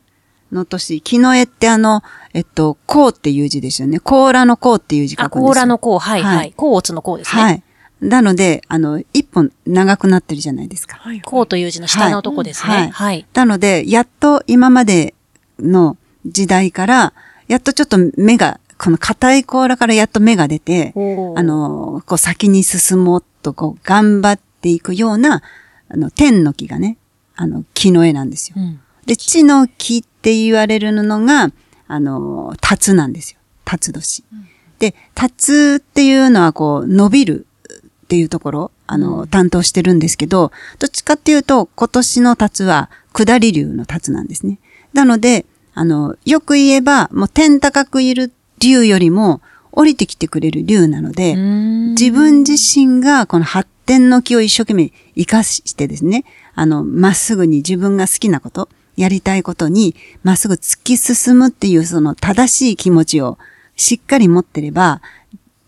[0.52, 1.00] の年。
[1.00, 2.02] 木の絵ってあの、
[2.34, 3.98] えっと、甲っていう字ですよね。
[3.98, 5.48] 甲羅の甲っていう字書あ、くんですよ。
[5.48, 6.52] 甲羅の甲、はいははいい。
[6.52, 7.42] 甲乙の甲ですね。
[7.42, 7.62] はい。
[8.00, 10.96] なので、あの、一本長くなってるじゃないですか。
[10.96, 12.74] はい甲という字の下のとこですね。
[12.74, 13.26] はいはい。
[13.34, 15.14] なので、やっと今まで
[15.58, 17.12] の時代から、
[17.48, 20.94] やっとちょっと目が、この硬い甲羅からやっと目が出て、
[21.36, 25.42] あ、の、こう先に進もうと、こう頑張っていくような、
[25.88, 26.96] あの、天の木がね、
[27.36, 28.54] あの、木の絵なんですよ。
[28.58, 28.80] うん。
[29.04, 31.50] で、地の木って言われるのが、
[31.88, 33.40] あの、辰なんですよ。
[33.64, 34.24] 辰年。
[34.78, 37.46] で、辰っていうのはこう、伸びる
[38.10, 44.58] っていうところ、あの、担当してるんですけど、どっちかっていうと、今年の辰は、下り流の辰なんですね。
[44.92, 56.24] なので、あの、よく言えば、もう天高くいる竜よりも、降りてきてくれる竜なので、自分自身がこの発展の気を一生懸命活かしてですね、
[56.56, 59.94] あの、まっすぐに自分が好きなこと、やりたいことに、
[60.24, 63.38] まっすぐ突き進むっていうその正しい気持ちを
[63.76, 65.00] しっかり持ってれば、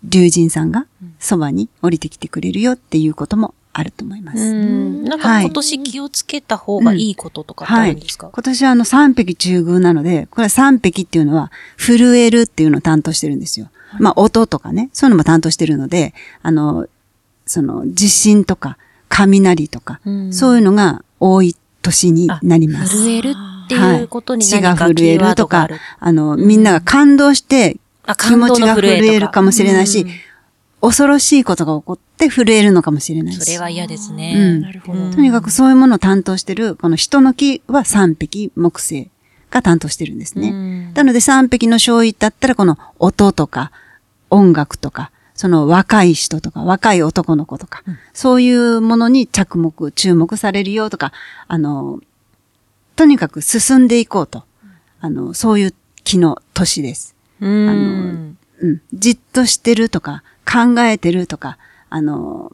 [0.04, 0.86] 竜神さんが
[1.18, 4.38] そばに降りてきてくれるよっていうこともあると思います。
[4.38, 5.04] うん。
[5.04, 7.90] なんはいか今年気をつけた方がいいこととかってあはい。
[7.92, 13.70] るんですか、今年はあの三匹中宮なので、これは三匹っていうのは、震えるっていうのを担当してるんですよ。
[13.98, 16.12] まあ音とかね、そういうのも担当してるので、
[16.42, 16.86] あの、
[17.46, 18.76] その地震とか
[19.08, 22.96] 雷とか、うんそういうのが多い年になります。
[22.98, 23.34] 震える
[23.64, 27.78] っていうことに血が何か震えキーワーるとかドがある。、あの、みんなが感動してあ
[28.18, 30.10] 気持ちが震えるかもしれないしうん、
[30.80, 33.40] 恐ろしいことが起こって震えるのかもしれないし。
[33.40, 34.34] それは嫌ですね。
[34.36, 34.98] うんなるほど。
[34.98, 39.11] うんとにかくそういうものを担当してる、この人の木は三匹木星
[39.50, 40.50] が担当してるんですね。
[40.50, 43.70] うんなので三匹の勝利だったらこの音とか
[44.30, 47.82] 音楽とか、その若い人とか若い男の子とか、
[48.12, 51.12] そういうものに着目、注目されるよとか、
[51.48, 52.00] あの、
[52.96, 54.44] とにかく進んでいこうと。
[55.00, 55.74] あの、そういう
[56.05, 57.16] 気の年です。
[57.47, 58.38] うん。
[58.61, 58.80] うん。
[58.93, 61.59] じっとしてるとか、考えてるとか、
[61.90, 62.53] あの、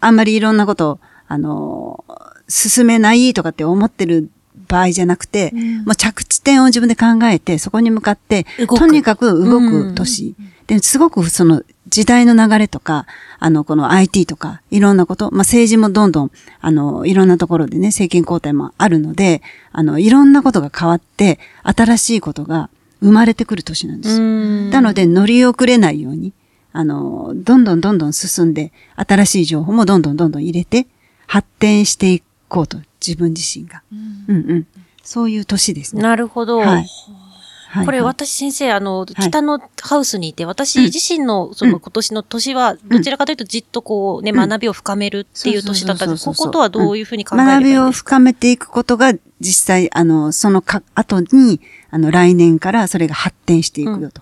[0.00, 2.04] あんまりいろんなことを、あの、
[2.48, 4.30] 進めないとかって思ってる
[4.68, 5.52] 場合じゃなくて、
[5.84, 10.34] もう着地点を自分で考えて、そこに向かって、とにかく動く年。
[10.66, 13.06] で、すごくその時代の流れとか、
[13.38, 22.70] あの、この IT とか、いろんなこと、まあ、政治もどんどん、あの、いろんなところでね、政権交代もあるので、あの、いろんなことが変わって、新しいことが
[23.04, 24.24] 生まれてくる年なんですよ。
[24.72, 26.32] なので乗り遅れないように、
[26.72, 30.86] あの、どんどんどんどん進んで、新しい情報もどんどんどんどん入れて、
[31.26, 33.82] 発展していこうと、自分自身が。
[33.92, 34.66] うんうん。
[35.02, 36.02] そういう年ですね。
[36.02, 36.58] なるほど。
[36.58, 46.24] はいはいこれはい私先生、あの、い北のハウスにいて、私うん自身のその今年の年は、どちらかというとじっとこうね、うん学びを深めるっていう年だったんです。
[46.24, 48.10] こことはどういうふうに考えればいい学びをんですか？
[48.10, 51.60] 深めていくことが、実際、あの、そのか、後に、
[51.94, 54.20] あの、来年からそれが発展していくよ、と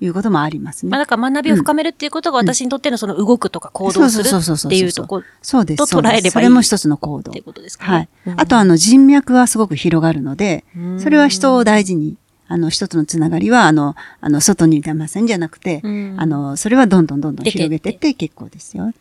[0.00, 0.90] いうこともありますね。
[0.90, 5.90] まあ、だから学びを深めるっていうことが私にとってのその動くとか行動するそうそうそうそうそうっていうところそうです。
[5.90, 7.44] と捉えればいいそれも一つの行動っていう。
[7.44, 7.92] ことですかね。
[7.92, 8.08] はい。
[8.28, 10.64] うんあと、あの、人脈はすごく広がるので、
[10.98, 12.16] それは人を大事に、
[12.48, 18.84] あの、一つのつながりは、あの、あの、外に出ませんじゃなくて、うんあの、それはどんどんどんどん広げていって結構ですよ。
[18.84, 18.92] わ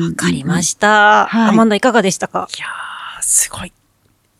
[0.00, 1.26] わかりました。
[1.26, 2.48] はいアマンダいかがでしたか？
[2.56, 3.72] いやー、すごい。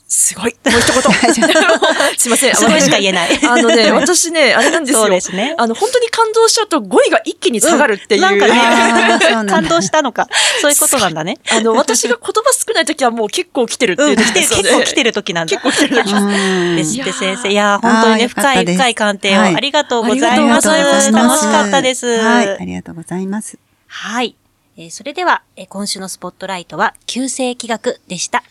[0.07, 0.55] すごい。
[0.65, 1.03] もう一言。
[2.19, 2.55] すいません。
[2.55, 5.01] すごいしか言えないあのね、 私ね、あれなんですよ。
[5.01, 8.21] そうですねあの、本当に感動しちゃうと語彙が一気に下がるっていう。
[8.21, 10.29] なん なんね、だ感動したのか。
[10.61, 11.39] そういうことなんだね。
[11.51, 15.51] あの、私が言葉少ない時はもう結構来てるっていう時来てる、ですので結構来てる時なんだ。
[15.51, 17.49] 結構来てる時うんですって先生。
[17.51, 20.71] いやー、本当にね、深い深い鑑定をはいありがとうございます。
[20.71, 22.07] ありがとうございます楽しかったです。
[22.07, 23.59] はい、ありがとうございます。
[23.87, 24.37] はい。
[24.77, 28.43] えーそれでは、えー今週のスポットライトは、旧世気学でした。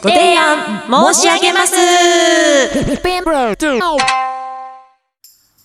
[0.00, 1.74] ご提案申し上げます。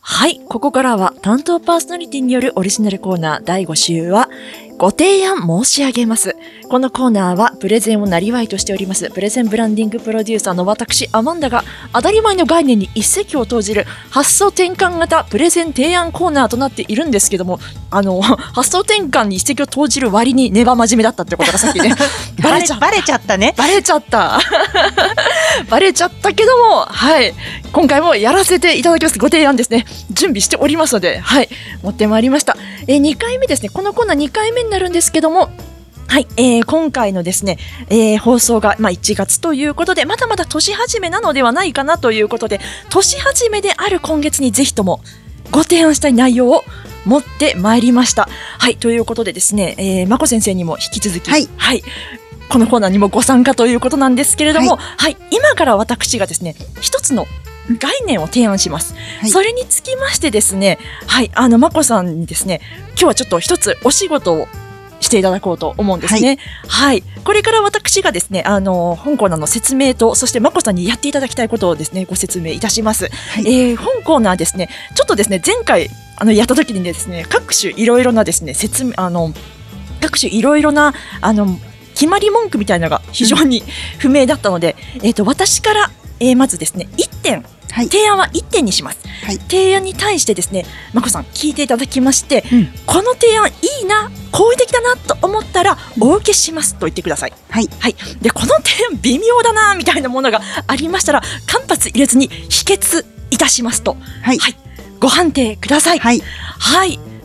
[0.05, 4.29] はい、ここからは担当パーソナリティによるオリジナルコーナー第5週は
[4.77, 6.35] ご提案申し上げます。
[6.73, 11.63] このコーナーはプレゼンをなりわいとしておりますプレゼンブランディングプロデューサーの私アマンダが
[11.93, 17.59] 当たり前の概念に一石を投じる発想転換型プレゼン提案コーナーとなっているんですけども、
[17.91, 21.93] あの、 発想転換に一石を投じる割にネバ真面目だったってことがさっきね、
[22.41, 22.85] バレちゃった。
[22.87, 23.53] バレちゃったね。
[23.55, 24.39] バレちゃった。
[25.69, 27.35] バレちゃったけども、はい。
[27.71, 29.19] 今回もやらせていただきます。
[29.19, 29.85] ご提案ですね。
[30.09, 31.49] 準備しておりますので、はい。
[31.83, 32.57] 持ってまいりました。
[32.87, 33.69] えー、2回目ですね。
[33.69, 35.49] このコーナー2回目になるんですけども、
[36.07, 37.57] はい、えー今回のですね、
[37.89, 42.59] えー放送が、まあ、1月ということで、まだまだ年始めなのではないかなということで、
[42.89, 45.01] 年始めである今月にぜひとも
[45.51, 46.63] ご提案したい内容を
[47.05, 48.29] 持ってまいりました。
[48.59, 51.83] はい、ということでですね、えー、まこ先生にも引き続き、はい
[52.49, 57.25] このコーナーにもご参加ということなんですけれども、はい、今から私がですね、一つの
[57.69, 58.93] 概念を提案します。
[59.19, 64.47] はいそれにつきましてですね、はい、あの、まこさんにですね、今日はちょっと一つお仕事を
[64.99, 66.39] していただこうと思うんですね。
[66.67, 67.03] はい。
[67.23, 73.05] これから私がですね、あの、本コーナーの説明と、そしてまこさんにやっていただきたいことをですね、ご説明いたします。
[73.05, 73.09] い
[73.45, 79.33] えー本コーナーですね、ちょっとですね、前回、あの、やった時にですね、各種いろいろなですね、説明、あの、
[80.01, 81.47] 各種いろいろな、あの、
[81.93, 83.63] 決まり文句みたいなのが非常に
[83.99, 87.87] 不明だったので、えっ、と、私から、えーまずですね、1点、はい。
[87.87, 88.99] 提案は1点にします。
[89.25, 93.51] はい提案に対してですね、まこさん聞いていただきまして、うんこの提案い
[93.83, 97.33] いな、好意的だなと思ったら、お受けしますと言ってください。
[97.49, 97.69] はい。
[97.79, 97.95] はい。
[98.21, 103.97] で、この提案微妙だな、みたいなものがありましたら、間髪入れずに否決いたしますと。
[104.21, 104.37] はい。
[104.37, 104.55] はい。
[104.99, 105.99] ご判定ください。
[105.99, 106.21] はい。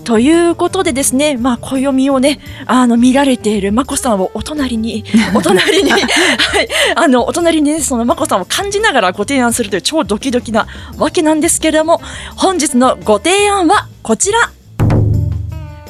[0.08, 0.18] はい。
[0.18, 5.04] ということでですね、まあ、暦をね、あの、見られているまこさんをお隣に、
[5.34, 6.06] お隣に、はい、
[6.96, 12.00] あの、お隣にね、そのまこさんを感じながらご提案するという超ドキドキなわけなんですけれども、
[12.36, 14.50] 本日のご提案はこちら。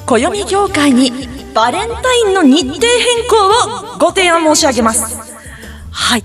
[0.07, 1.13] 暦業界に
[1.53, 5.19] バレンタインの日程変更をご提案申し上げます。
[5.91, 6.25] はい。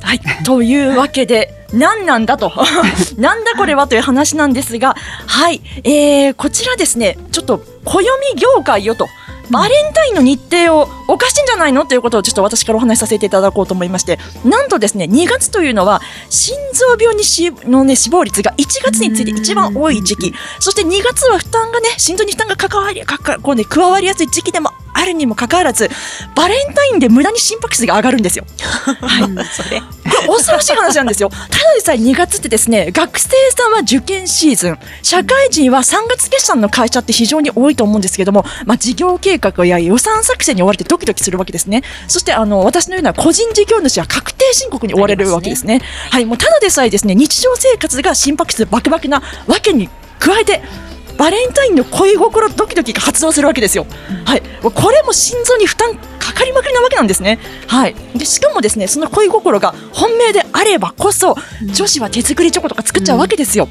[0.00, 0.20] はい。
[0.44, 2.52] というわけで、何なんだと。
[3.16, 4.96] なんだこれはという話なんですが、
[5.26, 5.60] はい。
[5.84, 8.06] えー、こちらですね、ちょっと、暦
[8.36, 9.08] 業界よと。
[9.52, 11.84] バレンタインの日程をおかしいんじゃないの？
[11.84, 16.00] ということをちょっと私からお話しさせていただこうと思いまして、なんとですね、2月というのは、
[16.30, 25.90] 心臓病にしのね、死亡率が1月について一番多い時期、そして2月は負担がね、心臓に負担が関わり、かかこうね、加わりやすい時期でもあるにもかかわらず、
[26.34, 28.46] バレンタインで無駄に心拍数が上がるんですよ。
[29.00, 29.46] はい。
[29.46, 29.82] それ。
[30.26, 31.28] 恐ろしい話なんですよ。
[31.28, 41.82] ただでさえ2月ってですね、学生さんは受験シーズン、社会人は3月決算の会社って非常に多いと思うんですけれども、まあ、事業計画や予算作成に追われてドキドキするわけですね。
[42.08, 45.80] そして、あの、私のような個人事業主は確定申告に追われるわけですね。
[46.10, 49.88] はい、もうただでさえですね、日常生活が心拍数バクバクなわけに
[50.18, 50.62] 加えて、
[51.18, 53.86] バレンタインの恋心ドキドキが発動するわけですよ。
[54.24, 54.42] はい。
[54.62, 57.38] これも心臓に負担かかりまくりなわけなんですね。
[57.66, 57.94] はい。
[58.16, 61.36] で、しかもですね、その恋心が本命であればこそ、
[61.74, 63.68] 女子は手作りチョコとか作っちゃうわけですよ。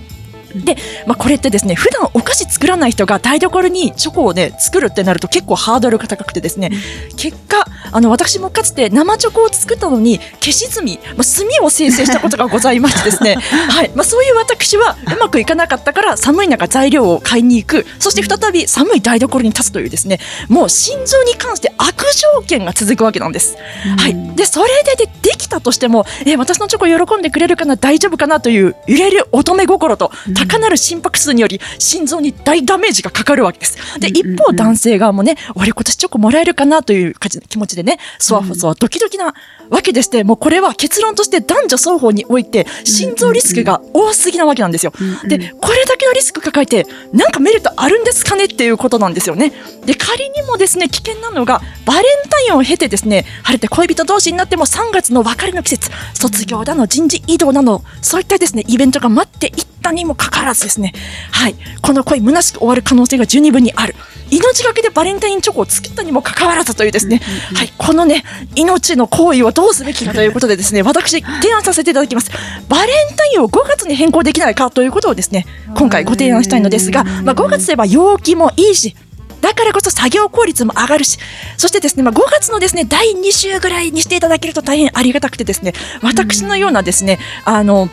[0.56, 0.76] で、
[1.06, 6.72] まあ、これってですね、普段お菓子作らない人が台所にチョコをね、作るってなると結構ハードルが高くてですね、
[7.18, 10.86] 結果、あの、私もかつて生チョコを作ったのに、消し炭、
[11.16, 13.36] まあ、炭を生成したことがございましてですね、
[13.70, 13.92] はい。
[13.96, 23.56] まあ、そういう私はうまくいかなかったから、寒い中材料を買いに行く、そして再び寒い台所に立つというですね、もう心臓に関して悪条件が続くわけなんです。
[23.98, 24.36] はい。
[24.36, 30.12] で、それででできたとしても、えー私のチョコ喜んでくれるかな、大丈夫かなという揺れる乙女心と、
[30.48, 34.00] 高なる心拍数により心臓に大ダメージがかかるわけです。
[34.00, 39.34] で、一方男性側もね、俺今年チョコもらえるかなという感じ気持ちでね、そわそわドキドキな
[39.70, 44.94] わけでして、もうこれは結論として男女双方において心臓リスクが多すぎなわけなんですよ。
[45.28, 49.54] で、これだけのリスク抱えて、なんかメリットあるんですかねっていうことなんですよね。
[49.86, 60.94] で、仮にもですね、危険なのが、バレンタインを経てですね、晴れて恋人同士になっても3月の別れの季節、卒業だの、人事異動など、そういったですね、イベントが待っていったにもかかわらずですね、
[61.32, 63.96] はい、この恋虚しく終わる可能性が十二分にある。
[64.30, 67.20] 命がけでバレンタインチョコを作ったにもかかわらずというですね、
[67.54, 68.24] はい、このね、
[68.56, 72.32] 命の行為をどうすべきかということでですね、私、提案させていただきます。
[72.70, 78.96] バレンタインを5月に変更できないかということをですね、今回ご提案したいのですが、まあ、5月といえば陽気もいいし、
[79.42, 81.18] だからこそ作業効率も上がるし、
[81.58, 87.90] そしてですね、まあ、5月のですね、第2週ぐらいにしていただけると大変ありがたくてですね、私のようなですね、あの、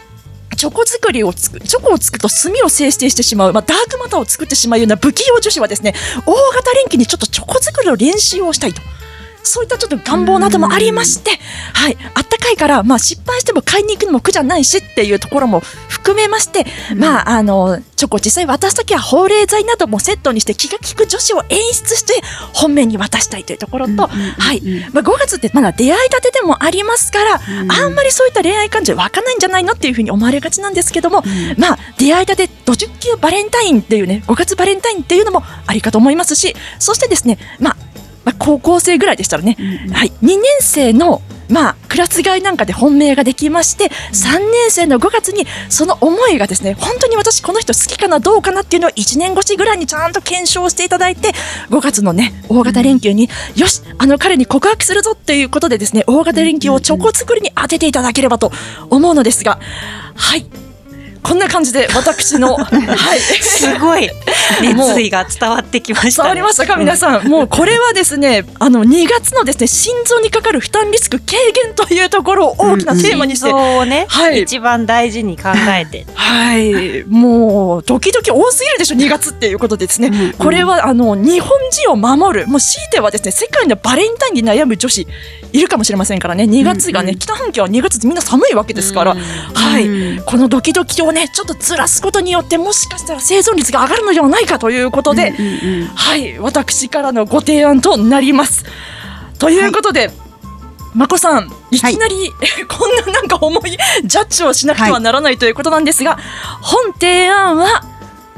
[0.59, 5.94] チョコ作りをつく、チョコをつくと炭を生成してしまう、まあ、ダークマターを作ってしまうような不器用女子はですね、
[6.26, 8.82] 大型連休にちょっとチョコ作りの練習をしたいと。
[9.43, 11.30] そういったちょっと願望などもありまして、
[11.74, 16.64] はい、あったかいから、まあ失敗しても買いに行くのも苦じゃないしっていうところも含めまして、
[16.97, 22.14] まああの、チョコ実際渡すときは保冷剤などもセットにして気が利く女子を演出して
[22.53, 24.62] 本命に渡したいというところと、はい、
[24.93, 31.22] まあ5月ってまだ出会いたてでもありますから、あんまりそういった恋愛感情湧かないんじゃないのっていうふうに思われがちなんですけども、
[31.57, 37.76] まあ出会いたてド直球バレンタインっていうね、5月バレンタインっていうのもありかと思いますし、そしてですね、まあ
[38.24, 39.56] まあ、高校生ぐらいでしたらね、
[39.92, 51.32] はい、2年生の、まあ、クラス替えなんかで本命ができまして、3年生の5月にその思いがですね、本当に私この人好きかなどうかなっていうのを1年越しぐらいにちゃんと検証していただいて、
[51.70, 58.52] 5月のね、大型連休に、よし、あの彼に告白するぞっていうことでですね、大型連休をチョコ作りに当てていただければと
[58.90, 59.58] 思うのですが、
[60.14, 60.67] はい。
[61.22, 63.20] こんな感じで私の、 はい。
[63.20, 64.08] すごい
[64.62, 66.28] 熱意が伝わってきました、ね。
[66.28, 67.28] 伝わりましたか皆さん。
[67.28, 76.06] もうこれはですね、あの、2月のですね、心臓にかかる負担リスク軽減というところを大きなテーマにして、心臓をね、はい一番大事に考えて。
[76.14, 77.04] はい。
[77.08, 80.34] もう、ドキドキ多すぎるでしょ、2月っていうことでですね。
[80.38, 85.06] これは、あの、日本人を守る、もう強いてはですね、世界のバレンタインに悩む女子、
[85.52, 86.44] いるかもしれませんからね。
[86.44, 90.20] 2月がね、北半球は2月ってみんな寒いわけですから、はい。
[90.24, 95.34] このドキドキをね、ちょっとずらすことによって、もしかしたら生存率が上がるのではないかということで、
[95.94, 96.38] はい。
[96.38, 98.64] 私からのご提案となります。
[99.38, 100.11] ということで、
[100.94, 102.32] まこさん、いきなり、
[102.68, 106.18] こんななんか重いジャッジをしなくてはならないということなんですが、
[106.61, 107.84] 本提案は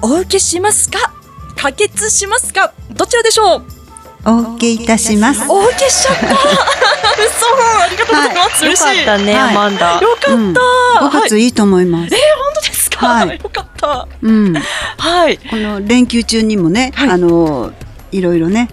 [0.03, 1.13] お受けしますか？
[1.57, 2.73] 可決しますか？
[2.91, 3.65] どちらでしょう？
[4.27, 5.41] お受けいたします。
[5.49, 6.27] お受けしちゃった。
[6.35, 6.35] 嘘。
[7.83, 9.05] ありがとうございます、よ嬉しい。
[9.07, 9.51] かったね、はい。
[9.51, 10.01] アマンダ。
[10.01, 11.29] よかった、5はい。
[11.29, 12.15] 月いいと思います。
[12.15, 12.19] え
[13.07, 13.39] はい。
[13.43, 14.09] よかった。
[14.23, 14.55] うん。
[14.99, 15.39] はい。
[15.39, 17.11] この連休中にもね、はい。
[17.11, 17.73] あの、
[18.13, 18.69] いろいろね、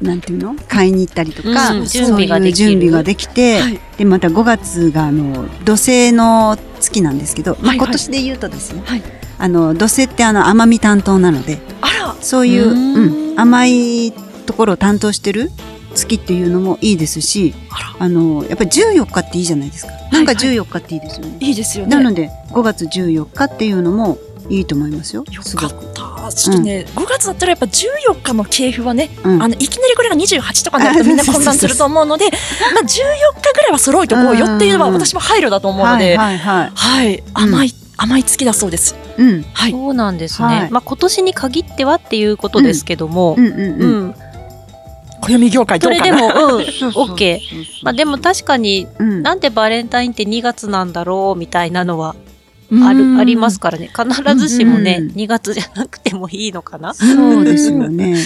[0.00, 0.56] なんていうの？
[0.68, 1.86] 買いに行ったりとか、うん。
[1.86, 2.70] そう準備ができる。
[2.70, 3.80] いう準備ができて、はい。
[3.98, 7.86] で、また5月が、あの、土星の月なんですけど、まあ、はいはい。
[7.86, 9.02] 今年で言うとですね、はい。
[9.38, 12.16] あの、土星ってあの、甘み担当なので、あら。
[12.20, 13.34] そういう、ううん。
[13.36, 14.12] ん、甘い
[14.46, 15.50] ところを担当してる
[15.92, 17.54] 月っていうのもいいですし、
[17.98, 19.92] あの、やっぱり14日っていいじゃないですか。
[19.92, 21.36] なんかはいはい14日っていいですよね。
[21.40, 21.96] いいですよね。
[21.96, 24.18] なので、5月14日っていうのも
[24.48, 25.24] いいと思いますよ。
[25.30, 25.42] よ。
[25.56, 26.12] かった。
[26.32, 32.26] ちょっとね、5月だったらやっぱ14日の系譜はね、うんあのいきなりこれが28とかになるとみんな混乱すると思うので、
[32.74, 37.22] まあ14日ぐらいは揃えておこうよっていうのはうん私も配慮だと思うのはいで、はい、はいはい。
[37.34, 38.94] 甘い、甘い月だそうです。
[39.18, 39.42] うん。
[39.52, 39.72] はい。
[39.72, 40.48] そうなんですね。
[40.48, 44.14] はいまあ今年に限ってはっていうことですけども、うんうんううん。
[45.28, 45.32] ん。
[45.32, 46.64] 暦業界どそうれかなでも、うん、
[47.12, 47.40] OK。
[47.82, 49.22] まあでも確かにうん。
[49.22, 52.14] なんでバレンタインって2月なんだろうみたいなのは
[52.70, 53.90] うんある、ありますからね。
[53.94, 57.04] 必ずしもね、うん2月じゃなくてもいいのかなそ
[57.38, 58.16] うですよね。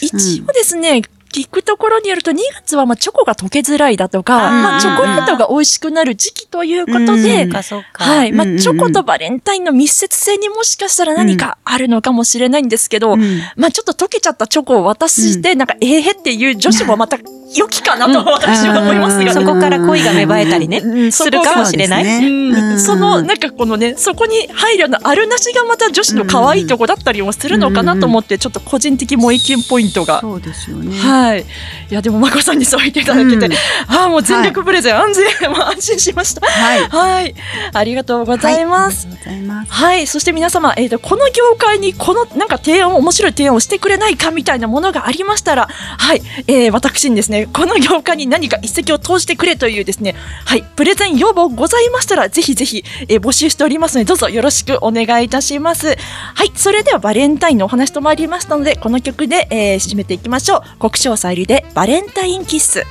[0.00, 1.02] 一応ですね、
[1.32, 8.04] 聞くところによると2月はまあチョコが溶けづらいだとか、まあチョコレートが美味しくなる時期ということうんで、そうか、そうか。
[8.04, 8.32] はい。
[8.32, 13.40] まあ、チョコとバレンタインの密接性にもしかしたら何かあるのかもしれないんですけど、うん。
[13.56, 17.18] まあ、ちょっと溶けちゃったチョコを渡して、なんか、ええへっていう女子もまた
[17.54, 19.46] 良きかなと私は思いますがそね。
[19.46, 22.04] こから恋が芽生えたりねうんするかもしれない。
[22.04, 22.80] そうですねうん。
[22.80, 30.20] その、なんかこのね、そこに配慮のあるなしがまた女子の可愛いとこだったりもするのかなと思って、ちょっと個人的も意見ポイントが。
[30.20, 30.96] そうですよね。
[30.98, 31.17] はい。
[31.38, 36.46] いや、でも、まこさんにそう言っていただけて、うんああ、もう全力プレゼン、安全、もう安心しました。
[36.46, 36.88] はい。
[36.88, 37.34] はい。
[37.72, 39.06] ありがとうございます。
[39.06, 39.72] ありがとうございます。
[39.72, 40.06] はい。
[40.06, 46.22] そして皆様、えっ、と、この業界にこの、なんか提案を、面白い提案をしてくれないかみたいなものがありましたら、はい。
[46.46, 50.14] えー、私にですね、この業界に何か一石を投じてくれというですね、
[50.44, 50.62] はい。
[50.62, 55.96] プレゼン要望ございましたら、ぜひぜひ、えー募集しておりますので、どうぞよろしくお願いいたします。
[56.34, 56.52] はい。
[56.54, 60.78] それではバレンタインのお話と参りましたので、この曲で、えー締めていきましょう。
[60.78, 62.84] 国さゆりでバレンタインキッス。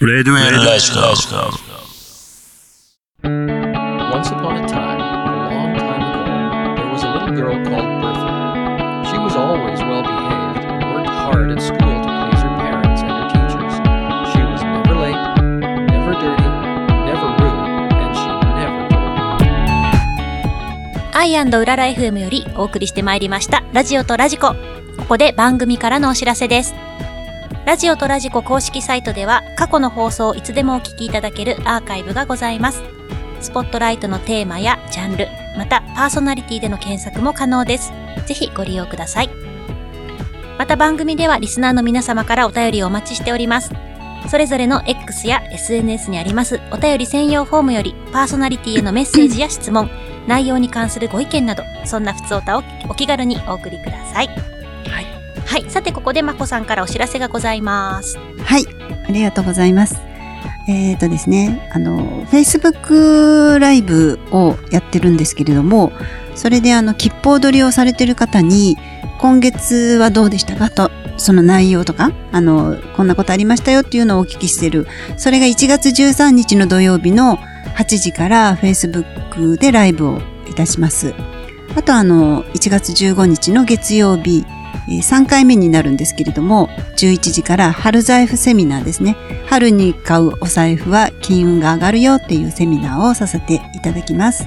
[0.00, 1.83] レッドエンライスカ。
[21.24, 24.48] アイうらら FM よりお送りしてまいりました、ラジオとラジコ。
[24.48, 26.74] ここで番組からのお知らせです。
[27.64, 32.82] ラジオとラジコ公式サイトでは過去の放送をいつでもお聞きいただけるアーカイブがございます。
[33.40, 37.90] スポットライトのテーマやジャンル、またパーソナリティでの検索も可能です。
[38.26, 39.30] ぜひご利用ください。
[40.58, 43.72] また番組ではリスナーの皆様からお便りをお待ちしております。
[44.28, 49.90] それぞれの X や SNS にありますお便り専用フォームよりパーソナリティへのメッセージや質問、
[50.26, 54.28] 内容に関するご意見など、そんな普通歌をお気軽にお送りください。
[54.28, 55.06] はい。
[55.46, 55.70] はい。
[55.70, 58.18] さて、ここでまこさんからお知らせがございます。
[58.18, 58.64] はい。
[59.08, 60.00] ありがとうございます。
[60.66, 65.92] えっ、とですね、あの、Facebook ライブをやってるんですけれども、
[66.34, 68.78] それであの、切符踊りをされてる方に、
[69.20, 74.86] 今月はどうでしたかと、その内容とか、あの、こんなことありましたよっていうのをお聞きしてる。
[75.16, 77.38] それが1月13日の土曜日の
[77.76, 81.14] 8時から Facebook でライブをいたします。
[81.76, 84.44] あとあの、1月15日の月曜日、
[84.88, 89.16] 3回目になるんですけれども、11時から春財布セミナーですね。
[89.46, 94.46] 春に買うお財布は金運が上がるよっていうセミナーをさせていただきます。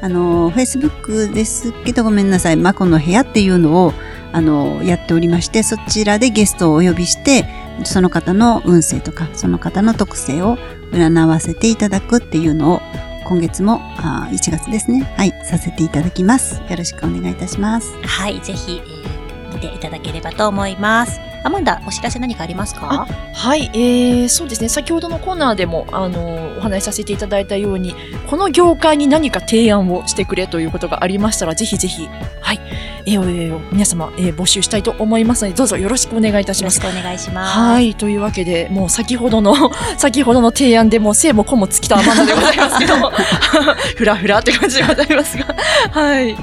[0.00, 3.92] あの、Facebook ですけどごめんなさい、マコの部屋っていうのを、
[4.32, 7.46] あの、やっておりまして、そちらでゲストをお呼びして、
[7.84, 10.58] その方の運勢とか、その方の特性を
[10.92, 12.80] 占わせていただくっていうのを、
[13.26, 15.02] 今月も、あ1月ですね。
[15.16, 16.62] はい、させていただきます。
[16.68, 17.92] よろしくお願いいたします。
[18.02, 18.40] はい。
[18.40, 19.18] ぜひ、えー
[19.52, 21.27] 見ていただければと思います。
[21.44, 23.06] アマンダ、お知らせ何かありますか？
[23.32, 24.68] はい、えー、そうですね。
[24.68, 27.94] 先ほどのコーナーでも、あの、お話しさせていただいたように、
[28.28, 32.08] この業界に何か提案をしてくれということがありましたら、ぜひぜひ、
[32.40, 32.60] はい、
[33.06, 36.96] えー、えー皆様、えー募集したいと思いますので、どうぞよろしくお願いいたしますよろし。
[36.96, 37.58] くお願いします。
[37.58, 37.94] はい。
[37.94, 39.54] というわけで、もう先ほどの、
[39.96, 43.10] 先ほどの提案でもう生も子も尽きたままでございますけども、
[43.96, 45.46] ふらふらって感じでございますが、
[45.90, 46.36] はい。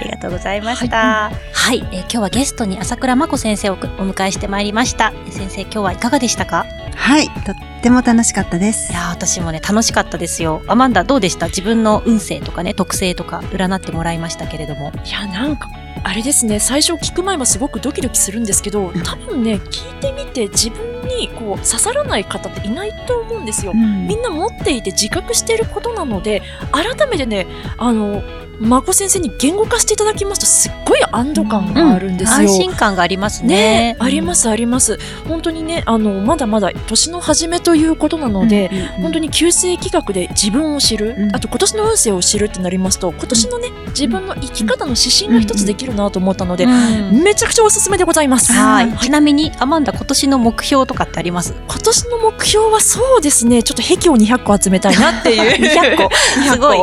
[0.00, 1.30] ありがとうございました。
[1.52, 5.12] はい、えー今日はゲストに朝倉真子先生をお迎えしてまいりました。
[5.14, 6.66] えー先生、今日はいかがでしたか？
[6.94, 8.90] はい、とっっても楽しかったです。
[8.90, 8.94] い。
[8.94, 10.62] やー私もね楽しかったですよ。
[10.66, 11.46] アマンダどうでした？
[11.46, 14.92] 自分の運勢とかね特性とか占ってもらいましたけれども。
[15.04, 15.68] いや、なんか、
[16.02, 23.72] あれですね、最初聞く前はすごくドキドキするんですけど、多分ね、聞いてみて自分にこう刺さらない方っていないと思うんですよ。
[23.74, 26.42] みんな持っていて自覚していることなので、
[26.72, 27.46] 改めてね、
[27.76, 28.22] あの、
[28.60, 32.48] まこ先生に言語化していただきますと、すっごい安堵感があるんですよ。
[32.48, 33.48] 安心感がありますね。
[33.48, 34.98] ねありますあります。
[35.28, 41.36] 本当にね、あの、まだまだ年の初めということなので、本当に旧世紀学で自分を知る、うん。
[41.36, 47.22] あと今年の運勢を知るってなりますと、今年のね、自分の生き方の指針が一つできるなと思ったので、うん。
[47.22, 48.52] めちゃくちゃおすすめでございます。
[48.52, 48.98] はい。
[48.98, 51.54] ちなみにアマンダ今年の目標とかってあります？
[51.68, 55.52] 今年の目標はそうですね、ちょっと壁を200個集めたいなっていう。
[55.62, 56.04] 200個。
[56.04, 56.74] 200すご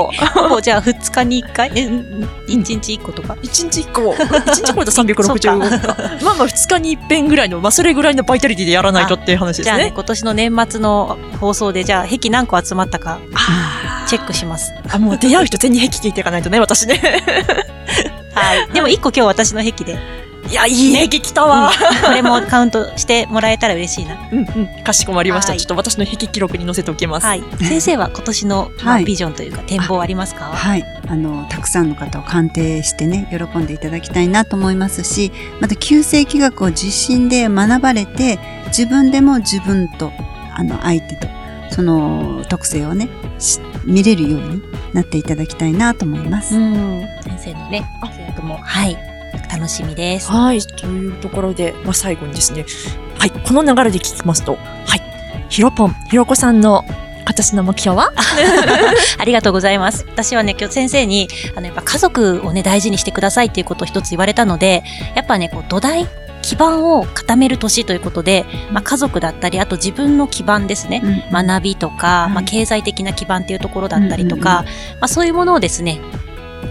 [0.59, 0.61] い。
[0.61, 4.11] じゃあ2日に1回え1日1個とか？1日1個。
[4.13, 5.95] 1日1個だと365個か。
[6.24, 9.93] まあまあ2日に一遍ぐらいの、まあそれぐらいのバイタリティでやらないとっていう話で じゃあねすね。
[9.95, 13.20] 今年の年末の放送でじゃあ壁何個集まったか
[14.07, 16.99] チェックしますあ、もう出会う人全に壁聞いていかないとね、私ね。
[18.34, 19.97] はいでも1個今日私の壁で
[20.50, 21.72] いや、いい壁来たわ。
[22.06, 24.16] これもカウントしてもらえたら嬉しいな。
[24.32, 25.52] うんうん、かしこまりました。
[25.52, 25.60] はい。
[25.60, 27.26] ちょっと私の壁記録に載せておきます。
[27.26, 27.43] はい。
[27.60, 29.06] 先生は今年の、まあはい。
[29.06, 30.46] ビジョンというか展望ありますか？
[30.46, 30.84] はい。
[31.08, 40.12] あの、たくさんの方を鑑定してね、喜んでいただきたいなと思いますし、また、旧世紀学を実心で学ばれて、自分でも自分と、
[40.54, 41.28] あの、相手と、
[41.72, 44.62] その特性をね、し見れるように
[44.93, 46.56] なっていただきたいなと思います。
[46.56, 47.06] うん。
[47.24, 48.58] 先生のね活躍も。
[48.58, 49.14] はい
[49.51, 50.61] 楽しみですはい。
[50.61, 52.65] というところで、まあ、最後にですね、
[53.17, 53.31] はい。
[53.31, 55.01] この流れで聞きますと、はい。
[55.49, 56.83] ひろぽん、ひろこさんの
[57.25, 58.13] 今年の目標は？
[59.17, 60.05] ありがとうございます。
[60.07, 64.83] 私はね、今日先生に、あの、やっぱ家族をね、大事にしてくださいっていうことを一つ言われたので、
[65.15, 66.07] やっぱね、こう、土台、
[66.43, 71.01] 基盤を固める年ということで、まあ、家族だったり、あと自分の基盤ですね。
[71.03, 71.07] う
[71.41, 74.63] ん学びとか、はいまあ、経済的な基盤っていうところだったりとか、
[75.01, 75.99] まあ、そういうものをですね、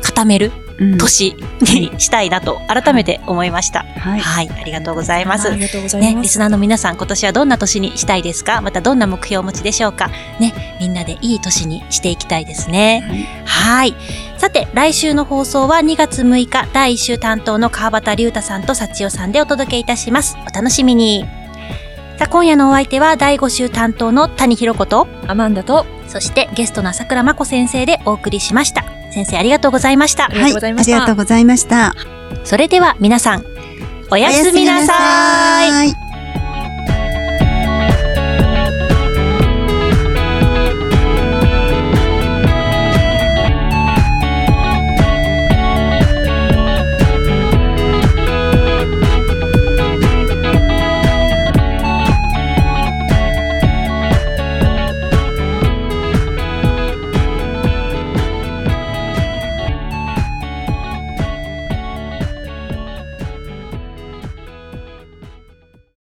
[0.03, 3.85] 固めるうん年にしたいなと改めて思いました。
[3.85, 4.21] はい。
[4.21, 5.49] はい、ありがとうございます。
[5.49, 6.23] ありがとうございね、ます。
[6.23, 8.61] リスナーの皆さん、今年はどんな年にしたいですか？
[8.61, 10.11] またどんな目標をお持ちでしょうか？
[10.41, 13.29] ね、みんなでいい年にしていきたいですね。
[13.45, 13.95] はい。
[14.39, 20.37] さて、来週の放送は2月6日、第1週担当の川端龍太さんと幸代さんでお届けいたします。
[20.47, 21.25] お楽しみに。
[22.19, 28.85] さあ、今夜のお相手は第5週担当の谷弘子と、アマンダと、そしてゲストの朝倉真子先生でお送りしました。
[29.15, 30.29] 先生ありがとうございましたあ。
[30.29, 31.95] りがとうございましたはい、ありがとうございました。
[32.45, 33.45] それでは皆さん、
[34.11, 35.71] おやすみなさい。
[35.71, 36.04] おやすみなさい